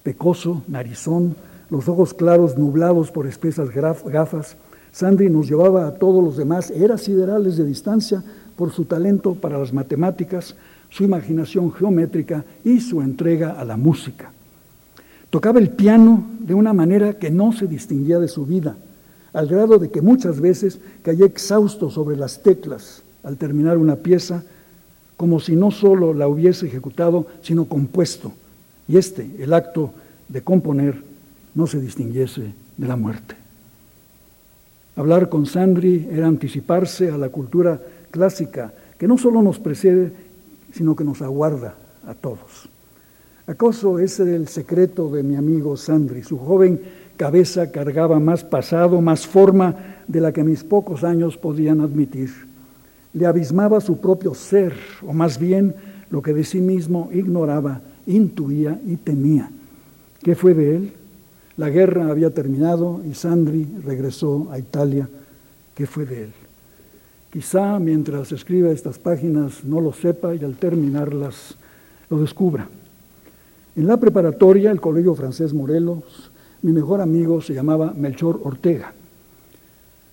[0.03, 1.37] pecoso, narizón,
[1.69, 4.57] los ojos claros nublados por espesas gafas.
[4.91, 8.25] Sandy nos llevaba a todos los demás, era siderales de distancia
[8.57, 10.57] por su talento para las matemáticas,
[10.89, 14.33] su imaginación geométrica y su entrega a la música.
[15.31, 18.77] Tocaba el piano de una manera que no se distinguía de su vida,
[19.33, 24.43] al grado de que muchas veces caía exhausto sobre las teclas al terminar una pieza,
[25.17, 28.33] como si no solo la hubiese ejecutado, sino compuesto,
[28.89, 29.93] y este, el acto
[30.29, 31.03] de componer,
[31.55, 33.37] no se distinguiese de la muerte.
[34.97, 40.13] Hablar con Sandri era anticiparse a la cultura clásica que no solo nos precede,
[40.73, 41.75] sino que nos aguarda
[42.07, 42.69] a todos.
[43.47, 46.23] ¿Acaso ese era el secreto de mi amigo Sandri?
[46.23, 46.81] Su joven
[47.17, 49.77] cabeza cargaba más pasado, más forma
[50.09, 52.31] de la que mis pocos años podían admitir.
[53.13, 54.75] Le abismaba su propio ser,
[55.07, 55.75] o más bien
[56.11, 59.51] lo que de sí mismo ignoraba intuía y temía.
[60.23, 60.93] ¿Qué fue de él?
[61.57, 65.09] La guerra había terminado y Sandri regresó a Italia.
[65.75, 66.33] ¿Qué fue de él?
[67.31, 71.55] Quizá mientras escriba estas páginas no lo sepa y al terminarlas
[72.09, 72.69] lo descubra.
[73.81, 78.93] En la preparatoria, el Colegio Francés Morelos, mi mejor amigo se llamaba Melchor Ortega.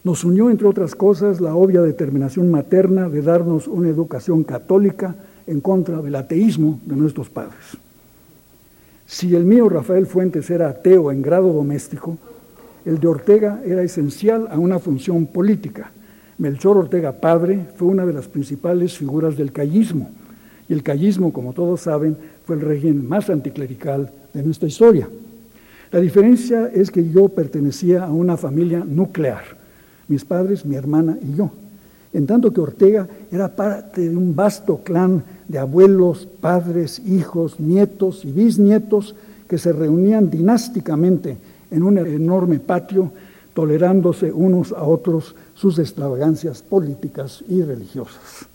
[0.06, 5.16] Nos unió, entre otras cosas, la obvia determinación materna de darnos una educación católica
[5.48, 7.76] en contra del ateísmo de nuestros padres.
[9.06, 12.18] Si el mío Rafael Fuentes era ateo en grado doméstico,
[12.86, 15.92] el de Ortega era esencial a una función política.
[16.38, 20.10] Melchor Ortega padre fue una de las principales figuras del callismo,
[20.70, 25.08] y el callismo, como todos saben, fue el régimen más anticlerical de nuestra historia.
[25.92, 29.44] La diferencia es que yo pertenecía a una familia nuclear,
[30.08, 31.52] mis padres, mi hermana y yo
[32.14, 38.26] en tanto que Ortega era parte de un vasto clan de abuelos, padres, hijos, nietos
[38.26, 39.16] y bisnietos
[39.48, 41.38] que se reunían dinásticamente
[41.70, 43.12] en un enorme patio,
[43.54, 48.48] tolerándose unos a otros sus extravagancias políticas y religiosas.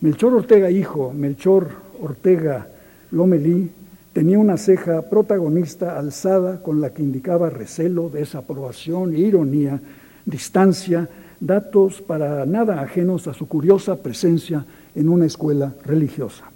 [0.00, 1.68] Melchor Ortega hijo, Melchor
[2.02, 2.66] Ortega
[3.12, 3.70] Lomelí,
[4.14, 9.80] tenía una ceja protagonista alzada con la que indicaba recelo, desaprobación, ironía,
[10.24, 16.50] distancia, datos para nada ajenos a su curiosa presencia en una escuela religiosa.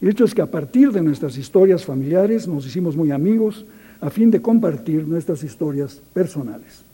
[0.00, 3.66] El hecho es que a partir de nuestras historias familiares nos hicimos muy amigos
[4.00, 6.84] a fin de compartir nuestras historias personales.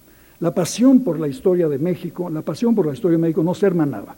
[0.41, 3.55] La pasión por la historia de México, la pasión por la historia de México no
[3.55, 4.16] se hermanaba.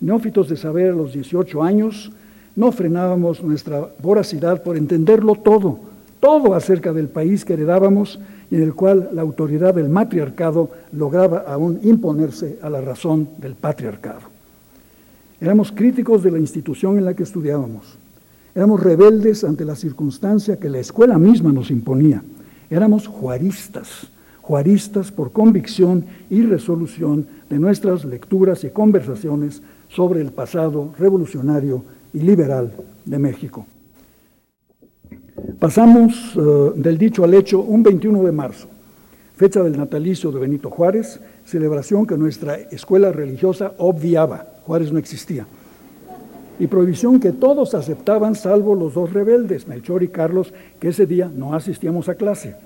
[0.00, 2.12] Neófitos de saber a los 18 años,
[2.56, 5.78] no frenábamos nuestra voracidad por entenderlo todo,
[6.20, 8.18] todo acerca del país que heredábamos
[8.50, 13.54] y en el cual la autoridad del matriarcado lograba aún imponerse a la razón del
[13.54, 14.20] patriarcado.
[15.40, 17.98] Éramos críticos de la institución en la que estudiábamos.
[18.54, 22.22] Éramos rebeldes ante la circunstancia que la escuela misma nos imponía.
[22.70, 24.08] Éramos juaristas,
[24.40, 31.84] juaristas por convicción y resolución de nuestras lecturas y conversaciones sobre el pasado revolucionario
[32.16, 32.72] y liberal
[33.04, 33.66] de México.
[35.58, 38.68] Pasamos eh, del dicho al hecho un 21 de marzo,
[39.36, 45.46] fecha del natalicio de Benito Juárez, celebración que nuestra escuela religiosa obviaba, Juárez no existía,
[46.58, 51.30] y prohibición que todos aceptaban salvo los dos rebeldes, Melchor y Carlos, que ese día
[51.32, 52.56] no asistíamos a clase,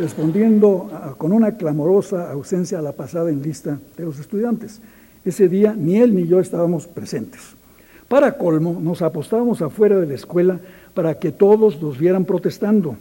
[0.00, 4.80] respondiendo con una clamorosa ausencia a la pasada en lista de los estudiantes.
[5.24, 7.57] Ese día ni él ni yo estábamos presentes.
[8.08, 10.58] Para colmo, nos apostábamos afuera de la escuela
[10.94, 12.96] para que todos nos vieran protestando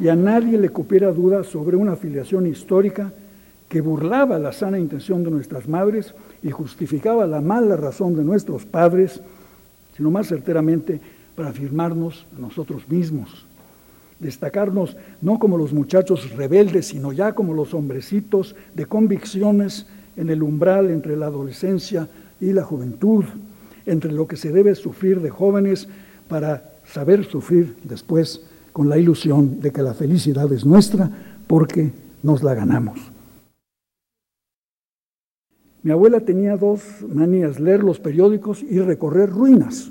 [0.00, 3.12] y a nadie le cupiera duda sobre una afiliación histórica
[3.68, 8.64] que burlaba la sana intención de nuestras madres y justificaba la mala razón de nuestros
[8.64, 9.20] padres,
[9.96, 11.00] sino más certeramente
[11.34, 13.44] para afirmarnos a nosotros mismos,
[14.18, 19.86] destacarnos no como los muchachos rebeldes, sino ya como los hombrecitos de convicciones
[20.16, 22.08] en el umbral entre la adolescencia
[22.40, 23.24] y la juventud,
[23.86, 25.88] entre lo que se debe sufrir de jóvenes
[26.28, 31.10] para saber sufrir después con la ilusión de que la felicidad es nuestra
[31.46, 32.98] porque nos la ganamos.
[35.82, 39.90] Mi abuela tenía dos manías, leer los periódicos y recorrer ruinas.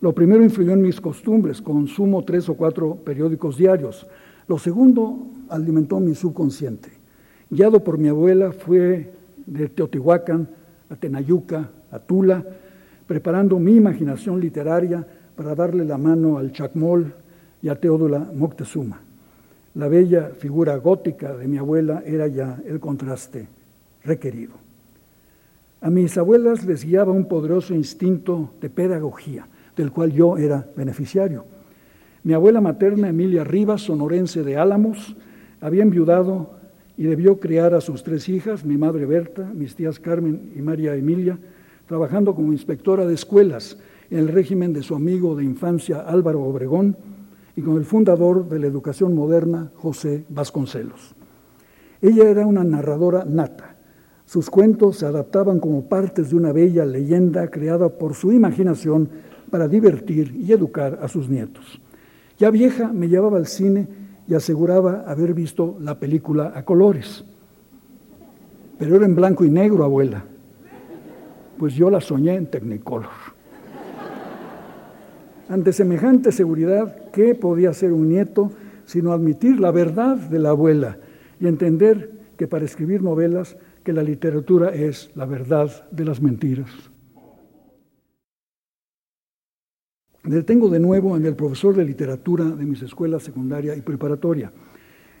[0.00, 4.06] Lo primero influyó en mis costumbres, consumo tres o cuatro periódicos diarios.
[4.48, 6.88] Lo segundo alimentó mi subconsciente.
[7.50, 9.12] Guiado por mi abuela fue
[9.46, 10.48] de Teotihuacán
[10.88, 12.44] a Tenayuca, a Tula,
[13.06, 17.14] preparando mi imaginación literaria para darle la mano al Chacmol
[17.62, 19.00] y a Teodola Moctezuma.
[19.74, 23.48] La bella figura gótica de mi abuela era ya el contraste
[24.04, 24.54] requerido.
[25.80, 31.44] A mis abuelas les guiaba un poderoso instinto de pedagogía, del cual yo era beneficiario.
[32.22, 35.16] Mi abuela materna, Emilia Rivas, sonorense de Álamos,
[35.60, 36.52] había enviudado
[36.96, 40.94] y debió criar a sus tres hijas, mi madre Berta, mis tías Carmen y María
[40.94, 41.38] Emilia,
[41.86, 43.78] trabajando como inspectora de escuelas
[44.10, 46.96] en el régimen de su amigo de infancia Álvaro Obregón
[47.56, 51.14] y con el fundador de la educación moderna, José Vasconcelos.
[52.02, 53.74] Ella era una narradora nata
[54.26, 59.08] sus cuentos se adaptaban como partes de una bella leyenda creada por su imaginación
[59.50, 61.80] para divertir y educar a sus nietos.
[62.38, 63.86] Ya vieja me llevaba al cine
[64.26, 67.24] y aseguraba haber visto la película a colores.
[68.78, 70.24] Pero era en blanco y negro, abuela.
[71.58, 73.10] Pues yo la soñé en Technicolor.
[75.48, 78.50] Ante semejante seguridad, ¿qué podía ser un nieto
[78.86, 80.98] sino admitir la verdad de la abuela
[81.40, 86.70] y entender que para escribir novelas que la literatura es la verdad de las mentiras.
[90.22, 94.52] Me detengo de nuevo en el profesor de literatura de mis escuelas secundaria y preparatoria.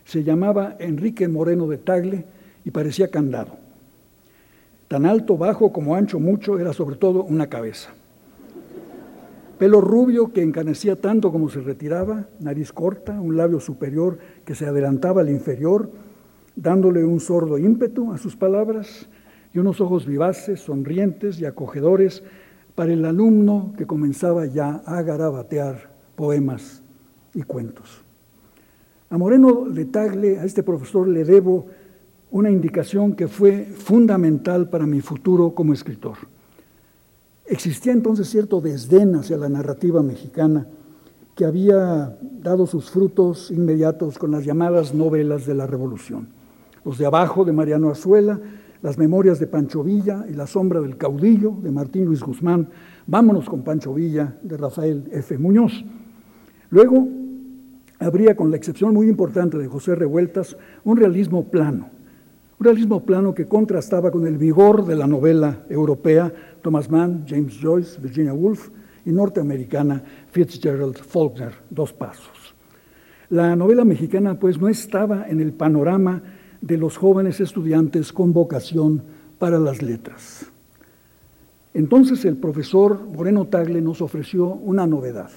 [0.04, 2.24] Se llamaba Enrique Moreno de Tagle
[2.64, 3.63] y parecía candado.
[4.94, 7.90] Tan alto, bajo como ancho, mucho, era sobre todo una cabeza.
[9.58, 14.66] Pelo rubio que encanecía tanto como se retiraba, nariz corta, un labio superior que se
[14.66, 15.90] adelantaba al inferior,
[16.54, 19.08] dándole un sordo ímpetu a sus palabras
[19.52, 22.22] y unos ojos vivaces, sonrientes y acogedores
[22.76, 26.84] para el alumno que comenzaba ya a garabatear poemas
[27.34, 28.04] y cuentos.
[29.10, 31.66] A Moreno de Tagle, a este profesor, le debo
[32.34, 36.16] una indicación que fue fundamental para mi futuro como escritor.
[37.46, 40.66] Existía entonces cierto desdén hacia la narrativa mexicana
[41.36, 46.28] que había dado sus frutos inmediatos con las llamadas novelas de la Revolución
[46.84, 48.38] los de abajo de Mariano Azuela,
[48.82, 52.68] las memorias de Pancho Villa y La sombra del caudillo de Martín Luis Guzmán,
[53.06, 55.36] Vámonos con Pancho Villa de Rafael F.
[55.38, 55.84] Muñoz.
[56.70, 57.06] Luego
[57.98, 61.90] habría, con la excepción muy importante de José Revueltas, un realismo plano,
[62.64, 68.00] realismo plano que contrastaba con el vigor de la novela europea Thomas Mann, James Joyce,
[68.00, 68.70] Virginia Woolf
[69.04, 72.54] y norteamericana Fitzgerald Faulkner, Dos Pasos.
[73.28, 76.22] La novela mexicana pues no estaba en el panorama
[76.60, 79.02] de los jóvenes estudiantes con vocación
[79.38, 80.46] para las letras.
[81.74, 85.30] Entonces el profesor Moreno Tagle nos ofreció una novedad.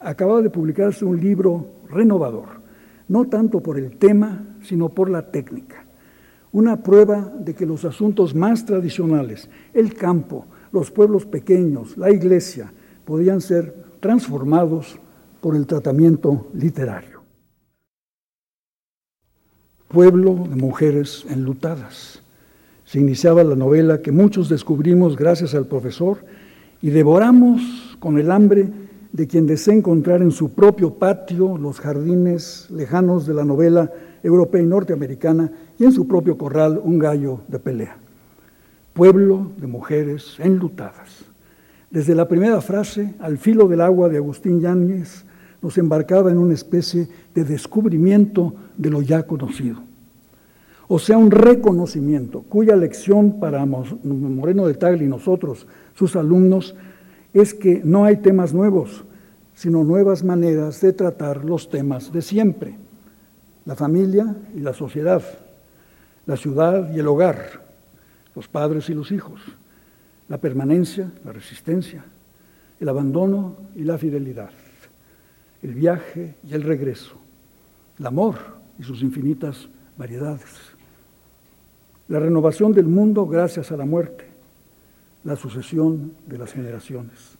[0.00, 2.62] Acababa de publicarse un libro renovador,
[3.08, 5.81] no tanto por el tema, sino por la técnica.
[6.52, 12.72] Una prueba de que los asuntos más tradicionales, el campo, los pueblos pequeños, la iglesia,
[13.04, 14.98] podían ser transformados
[15.40, 17.22] por el tratamiento literario
[19.92, 22.22] pueblo de mujeres enlutadas.
[22.84, 26.24] Se iniciaba la novela que muchos descubrimos gracias al profesor
[26.80, 28.68] y devoramos con el hambre
[29.12, 33.92] de quien desea encontrar en su propio patio los jardines lejanos de la novela
[34.22, 37.96] europea y norteamericana y en su propio corral un gallo de pelea.
[38.92, 41.24] Pueblo de mujeres enlutadas.
[41.90, 45.24] Desde la primera frase, al filo del agua de Agustín Yáñez,
[45.60, 49.80] nos embarcaba en una especie de descubrimiento de lo ya conocido.
[50.88, 56.74] O sea, un reconocimiento cuya lección para Moreno de Tagle y nosotros, sus alumnos,
[57.32, 59.04] es que no hay temas nuevos,
[59.54, 62.81] sino nuevas maneras de tratar los temas de siempre.
[63.64, 65.22] La familia y la sociedad,
[66.26, 67.62] la ciudad y el hogar,
[68.34, 69.40] los padres y los hijos,
[70.28, 72.04] la permanencia, la resistencia,
[72.80, 74.50] el abandono y la fidelidad,
[75.62, 77.16] el viaje y el regreso,
[77.98, 78.36] el amor
[78.78, 80.72] y sus infinitas variedades,
[82.08, 84.26] la renovación del mundo gracias a la muerte,
[85.24, 87.38] la sucesión de las generaciones.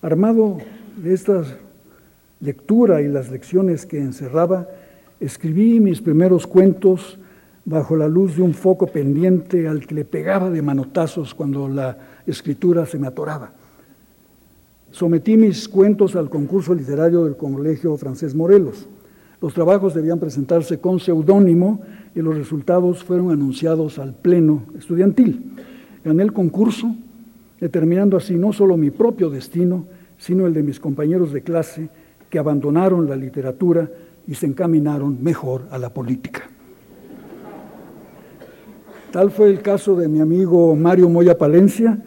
[0.00, 0.58] Armado
[0.96, 1.42] de esta
[2.40, 4.68] lectura y las lecciones que encerraba,
[5.20, 7.18] escribí mis primeros cuentos
[7.64, 11.98] bajo la luz de un foco pendiente al que le pegaba de manotazos cuando la
[12.26, 13.52] escritura se me atoraba.
[14.90, 18.88] Sometí mis cuentos al concurso literario del Colegio Francés Morelos.
[19.42, 21.82] Los trabajos debían presentarse con seudónimo
[22.14, 25.52] y los resultados fueron anunciados al pleno estudiantil.
[26.04, 26.94] Gané el concurso,
[27.60, 29.86] determinando así no solo mi propio destino,
[30.18, 31.90] sino el de mis compañeros de clase
[32.30, 33.90] que abandonaron la literatura
[34.26, 36.42] y se encaminaron mejor a la política.
[39.12, 41.98] Tal fue el caso de mi amigo Mario Moya Palencia,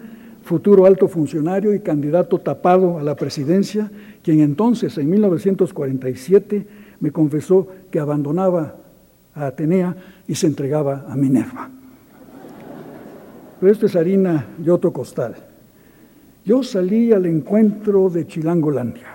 [0.44, 3.92] futuro alto funcionario y candidato tapado a la presidencia,
[4.22, 6.68] quien entonces, en 1947,
[7.00, 8.76] me confesó que abandonaba
[9.34, 9.96] a Atenea
[10.28, 11.70] y se entregaba a Minerva.
[13.60, 15.36] Pero esto es harina y otro costal.
[16.46, 19.08] Yo salí al encuentro de Chilangolandia.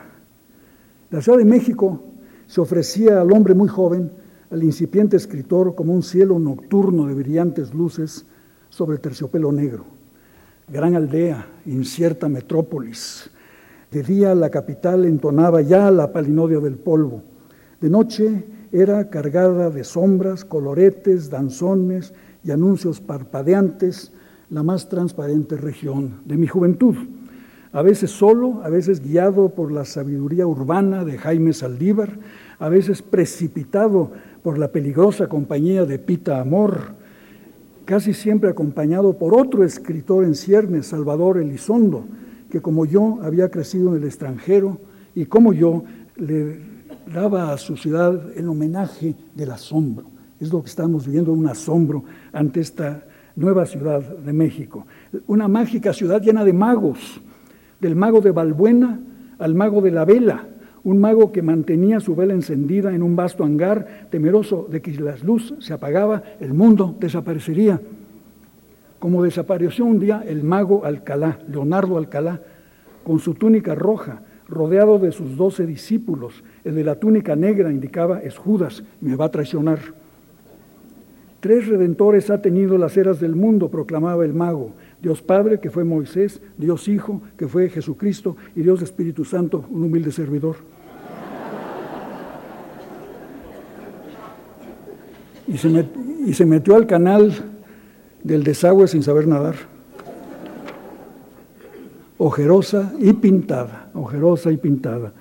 [1.11, 2.03] La Ciudad de México
[2.47, 4.11] se ofrecía al hombre muy joven,
[4.51, 8.27] al incipiente escritor, como un cielo nocturno de brillantes luces
[8.69, 9.95] sobre terciopelo negro
[10.69, 13.31] gran aldea, incierta metrópolis.
[13.91, 17.23] De día la capital entonaba ya la palinodia del polvo.
[17.81, 24.13] De noche era cargada de sombras, coloretes, danzones y anuncios parpadeantes,
[24.51, 26.97] la más transparente región de mi juventud.
[27.75, 32.21] A veces solo, a veces guiado por la sabiduría urbana de Jaime Saldívar,
[32.61, 34.13] a veces precipitado
[34.45, 36.95] por la peligrosa compañía de Pita Amor,
[37.85, 42.05] casi siempre acompañado por otro escritor en ciernes, Salvador Elizondo,
[42.49, 44.79] que como yo había crecido en el extranjero
[45.17, 45.83] y como yo
[46.15, 46.61] le
[47.13, 50.07] daba a su ciudad el homenaje del asombro.
[50.39, 53.05] Es lo que estamos viviendo, un asombro ante esta
[53.35, 54.87] nueva ciudad de México.
[55.27, 57.21] Una mágica ciudad llena de magos,
[57.81, 59.01] del mago de Balbuena
[59.39, 60.47] al mago de la vela,
[60.85, 64.99] un mago que mantenía su vela encendida en un vasto hangar, temeroso de que si
[64.99, 67.81] la luz se apagaba, el mundo desaparecería.
[68.99, 72.41] Como desapareció un día el mago Alcalá, Leonardo Alcalá,
[73.03, 76.45] con su túnica roja, rodeado de sus doce discípulos.
[76.65, 79.79] El de la túnica negra indicaba, es Judas, me va a traicionar.
[81.41, 84.73] Tres redentores ha tenido las eras del mundo, proclamaba el mago.
[85.05, 89.85] Dios Padre, que fue Moisés, Dios Hijo, que fue Jesucristo, y Dios Espíritu Santo, un
[89.85, 90.57] humilde servidor.
[95.47, 95.59] Y
[96.33, 97.35] se, metió al canal
[98.23, 99.57] del desagüe sin saber nadar.
[102.17, 105.13] Ojerosa y pintada, ojerosa y pintada.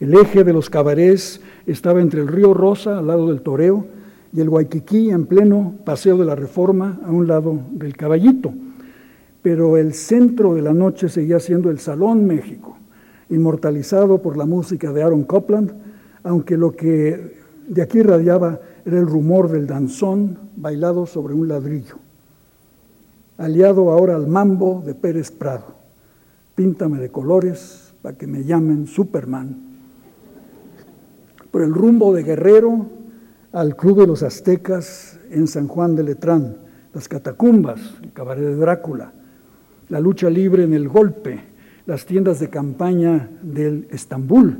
[0.00, 3.86] El eje de los cabarets estaba entre el río Rosa, al lado del Toreo,
[4.32, 8.54] y el Waikiki en pleno paseo de la Reforma, a un lado del Caballito
[9.46, 12.76] pero el centro de la noche seguía siendo el Salón México,
[13.30, 15.70] inmortalizado por la música de Aaron Copland,
[16.24, 17.36] aunque lo que
[17.68, 21.94] de aquí radiaba era el rumor del danzón bailado sobre un ladrillo,
[23.38, 25.76] aliado ahora al mambo de Pérez Prado.
[26.56, 29.60] Píntame de colores para que me llamen Superman.
[31.52, 32.84] Por el rumbo de Guerrero
[33.52, 36.56] al Club de los Aztecas en San Juan de Letrán,
[36.92, 39.12] las catacumbas, el cabaret de Drácula,
[39.88, 41.40] la lucha libre en el golpe,
[41.86, 44.56] las tiendas de campaña del Estambul,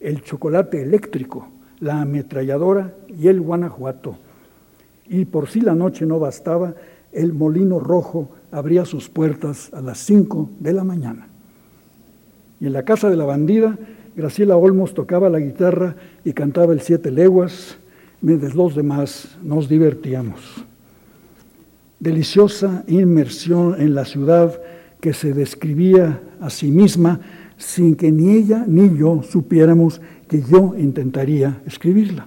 [0.00, 1.48] el chocolate eléctrico,
[1.80, 4.16] la ametralladora y el Guanajuato.
[5.08, 6.74] Y por si la noche no bastaba,
[7.12, 11.26] el molino rojo abría sus puertas a las 5 de la mañana.
[12.60, 13.76] Y en la casa de la bandida,
[14.14, 17.78] Graciela Olmos tocaba la guitarra y cantaba el Siete Leguas,
[18.20, 20.64] mientras los demás nos divertíamos
[22.02, 24.60] deliciosa inmersión en la ciudad
[25.00, 27.20] que se describía a sí misma
[27.56, 32.26] sin que ni ella ni yo supiéramos que yo intentaría escribirla.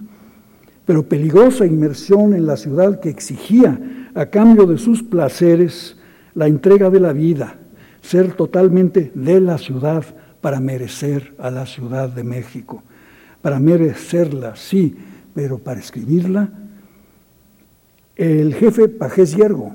[0.86, 3.78] Pero peligrosa inmersión en la ciudad que exigía,
[4.14, 5.98] a cambio de sus placeres,
[6.32, 7.56] la entrega de la vida,
[8.00, 10.04] ser totalmente de la ciudad
[10.40, 12.82] para merecer a la Ciudad de México.
[13.42, 14.96] Para merecerla, sí,
[15.34, 16.50] pero para escribirla.
[18.16, 19.74] El jefe Pajés Hiergo,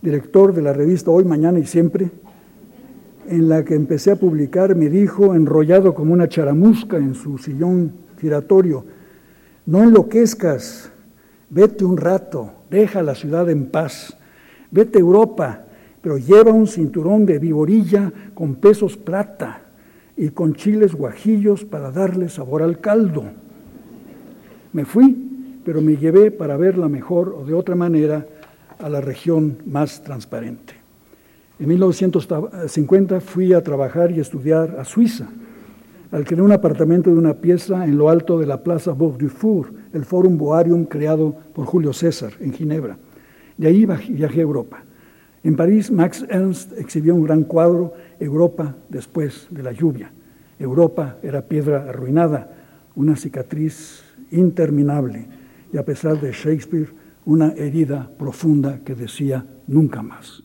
[0.00, 2.12] director de la revista Hoy, Mañana y Siempre,
[3.28, 7.90] en la que empecé a publicar, me dijo, enrollado como una charamusca en su sillón
[8.20, 8.84] giratorio,
[9.66, 10.92] no enloquezcas,
[11.50, 14.16] vete un rato, deja la ciudad en paz,
[14.70, 15.64] vete a Europa,
[16.00, 19.62] pero lleva un cinturón de viborilla con pesos plata
[20.16, 23.24] y con chiles guajillos para darle sabor al caldo.
[24.72, 25.25] Me fui,
[25.66, 28.24] pero me llevé para verla mejor o de otra manera
[28.78, 30.74] a la región más transparente.
[31.58, 35.26] En 1950 fui a trabajar y estudiar a Suiza.
[36.12, 39.72] Alquilé un apartamento de una pieza en lo alto de la Plaza Bourg du Four,
[39.92, 42.96] el Forum Boarium creado por Julio César en Ginebra.
[43.56, 44.84] De ahí viajé a Europa.
[45.42, 50.12] En París, Max Ernst exhibió un gran cuadro, Europa después de la lluvia.
[50.60, 52.52] Europa era piedra arruinada,
[52.94, 55.26] una cicatriz interminable
[55.72, 56.88] y a pesar de Shakespeare,
[57.24, 60.42] una herida profunda que decía nunca más.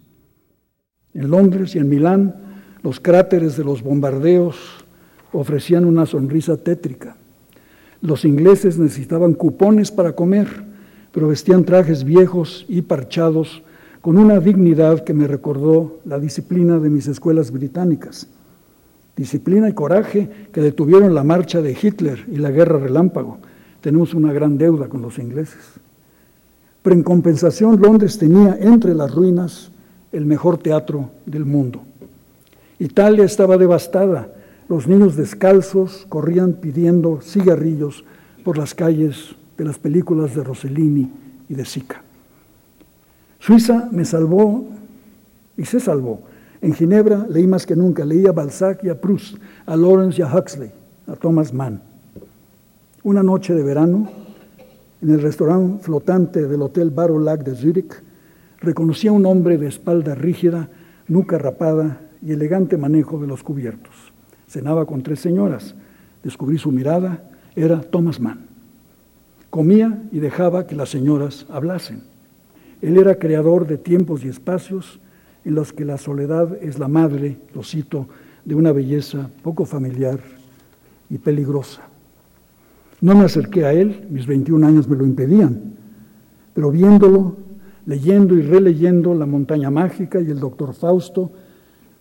[1.14, 2.36] En Londres y en Milán,
[2.84, 4.86] los cráteres de los bombardeos
[5.32, 7.18] ofrecían una sonrisa tétrica.
[8.02, 10.48] Los ingleses necesitaban cupones para comer,
[11.12, 13.64] pero vestían trajes viejos y parchados
[14.02, 18.28] con una dignidad que me recordó la disciplina de mis escuelas británicas.
[19.16, 23.38] Disciplina y coraje que detuvieron la marcha de Hitler y la guerra relámpago.
[23.82, 25.80] Tenemos una gran deuda con los ingleses.
[26.82, 29.72] Pero en compensación, Londres tenía entre las ruinas
[30.12, 31.82] el mejor teatro del mundo.
[32.80, 34.34] Italia estaba devastada.
[34.68, 38.04] Los niños descalzos corrían pidiendo cigarrillos
[38.44, 41.12] por las calles de las películas de Rossellini
[41.50, 42.02] y de Sica.
[43.40, 44.68] Suiza me salvó
[45.58, 46.22] y se salvó.
[46.62, 50.24] En Ginebra leí más que nunca, leí a Balzac y a Proust, a Lawrence y
[50.24, 50.72] a Huxley,
[51.08, 51.91] a Thomas Mann.
[53.04, 54.08] Una noche de verano,
[55.02, 58.04] en el restaurante flotante del Hotel Lac de Zurich,
[58.60, 60.70] reconocí a un hombre de espalda rígida,
[61.08, 64.14] nuca rapada y elegante manejo de los cubiertos.
[64.47, 65.74] Cenaba con tres señoras.
[66.22, 68.45] Descubrí su mirada, era Thomas Mann.
[69.49, 72.04] Comía y dejaba que las señoras hablasen.
[72.84, 74.99] Él era creador de tiempos y espacios
[75.43, 78.08] en los que la soledad es la madre, lo cito,
[78.45, 80.20] de una belleza poco familiar
[81.10, 81.91] y peligrosa.
[83.02, 85.74] No me acerqué a él, mis 21 años me lo impedían,
[86.54, 87.36] pero viéndolo,
[87.86, 91.32] leyendo y releyendo La montaña mágica y el doctor Fausto,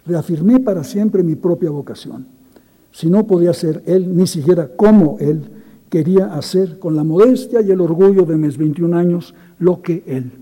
[0.07, 2.27] reafirmé para siempre mi propia vocación.
[2.93, 5.43] Si no podía ser él, ni siquiera como él,
[5.89, 10.33] quería hacer con la modestia y el orgullo de mis 21 años lo que él.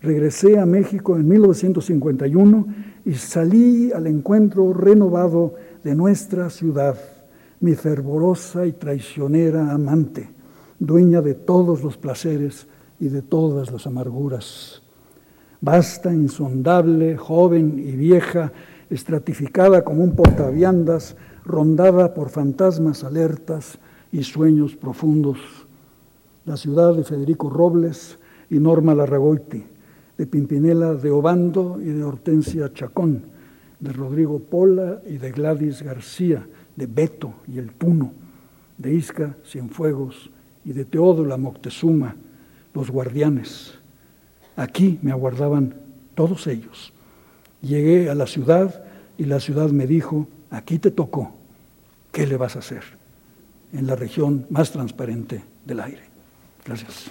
[0.00, 2.66] Regresé a México en 1951
[3.04, 6.96] y salí al encuentro renovado de nuestra ciudad,
[7.60, 10.30] mi fervorosa y traicionera amante,
[10.78, 12.66] dueña de todos los placeres
[13.00, 14.82] y de todas las amarguras.
[15.60, 18.52] Vasta, insondable, joven y vieja,
[18.90, 23.78] estratificada como un portaviandas, rondada por fantasmas alertas
[24.12, 25.38] y sueños profundos.
[26.44, 28.18] La ciudad de Federico Robles
[28.50, 29.64] y Norma Larragoiti
[30.18, 33.22] de Pimpinela de Obando y de Hortensia Chacón,
[33.78, 36.44] de Rodrigo Pola y de Gladys García,
[36.78, 38.12] de Beto y el Puno,
[38.76, 40.30] de Isca Cienfuegos
[40.64, 42.14] y de Teodola Moctezuma,
[42.72, 43.74] los guardianes.
[44.54, 45.74] Aquí me aguardaban
[46.14, 46.92] todos ellos.
[47.62, 48.84] Llegué a la ciudad
[49.16, 51.34] y la ciudad me dijo, aquí te tocó,
[52.12, 52.84] ¿qué le vas a hacer?
[53.72, 56.02] En la región más transparente del aire.
[56.64, 57.10] Gracias.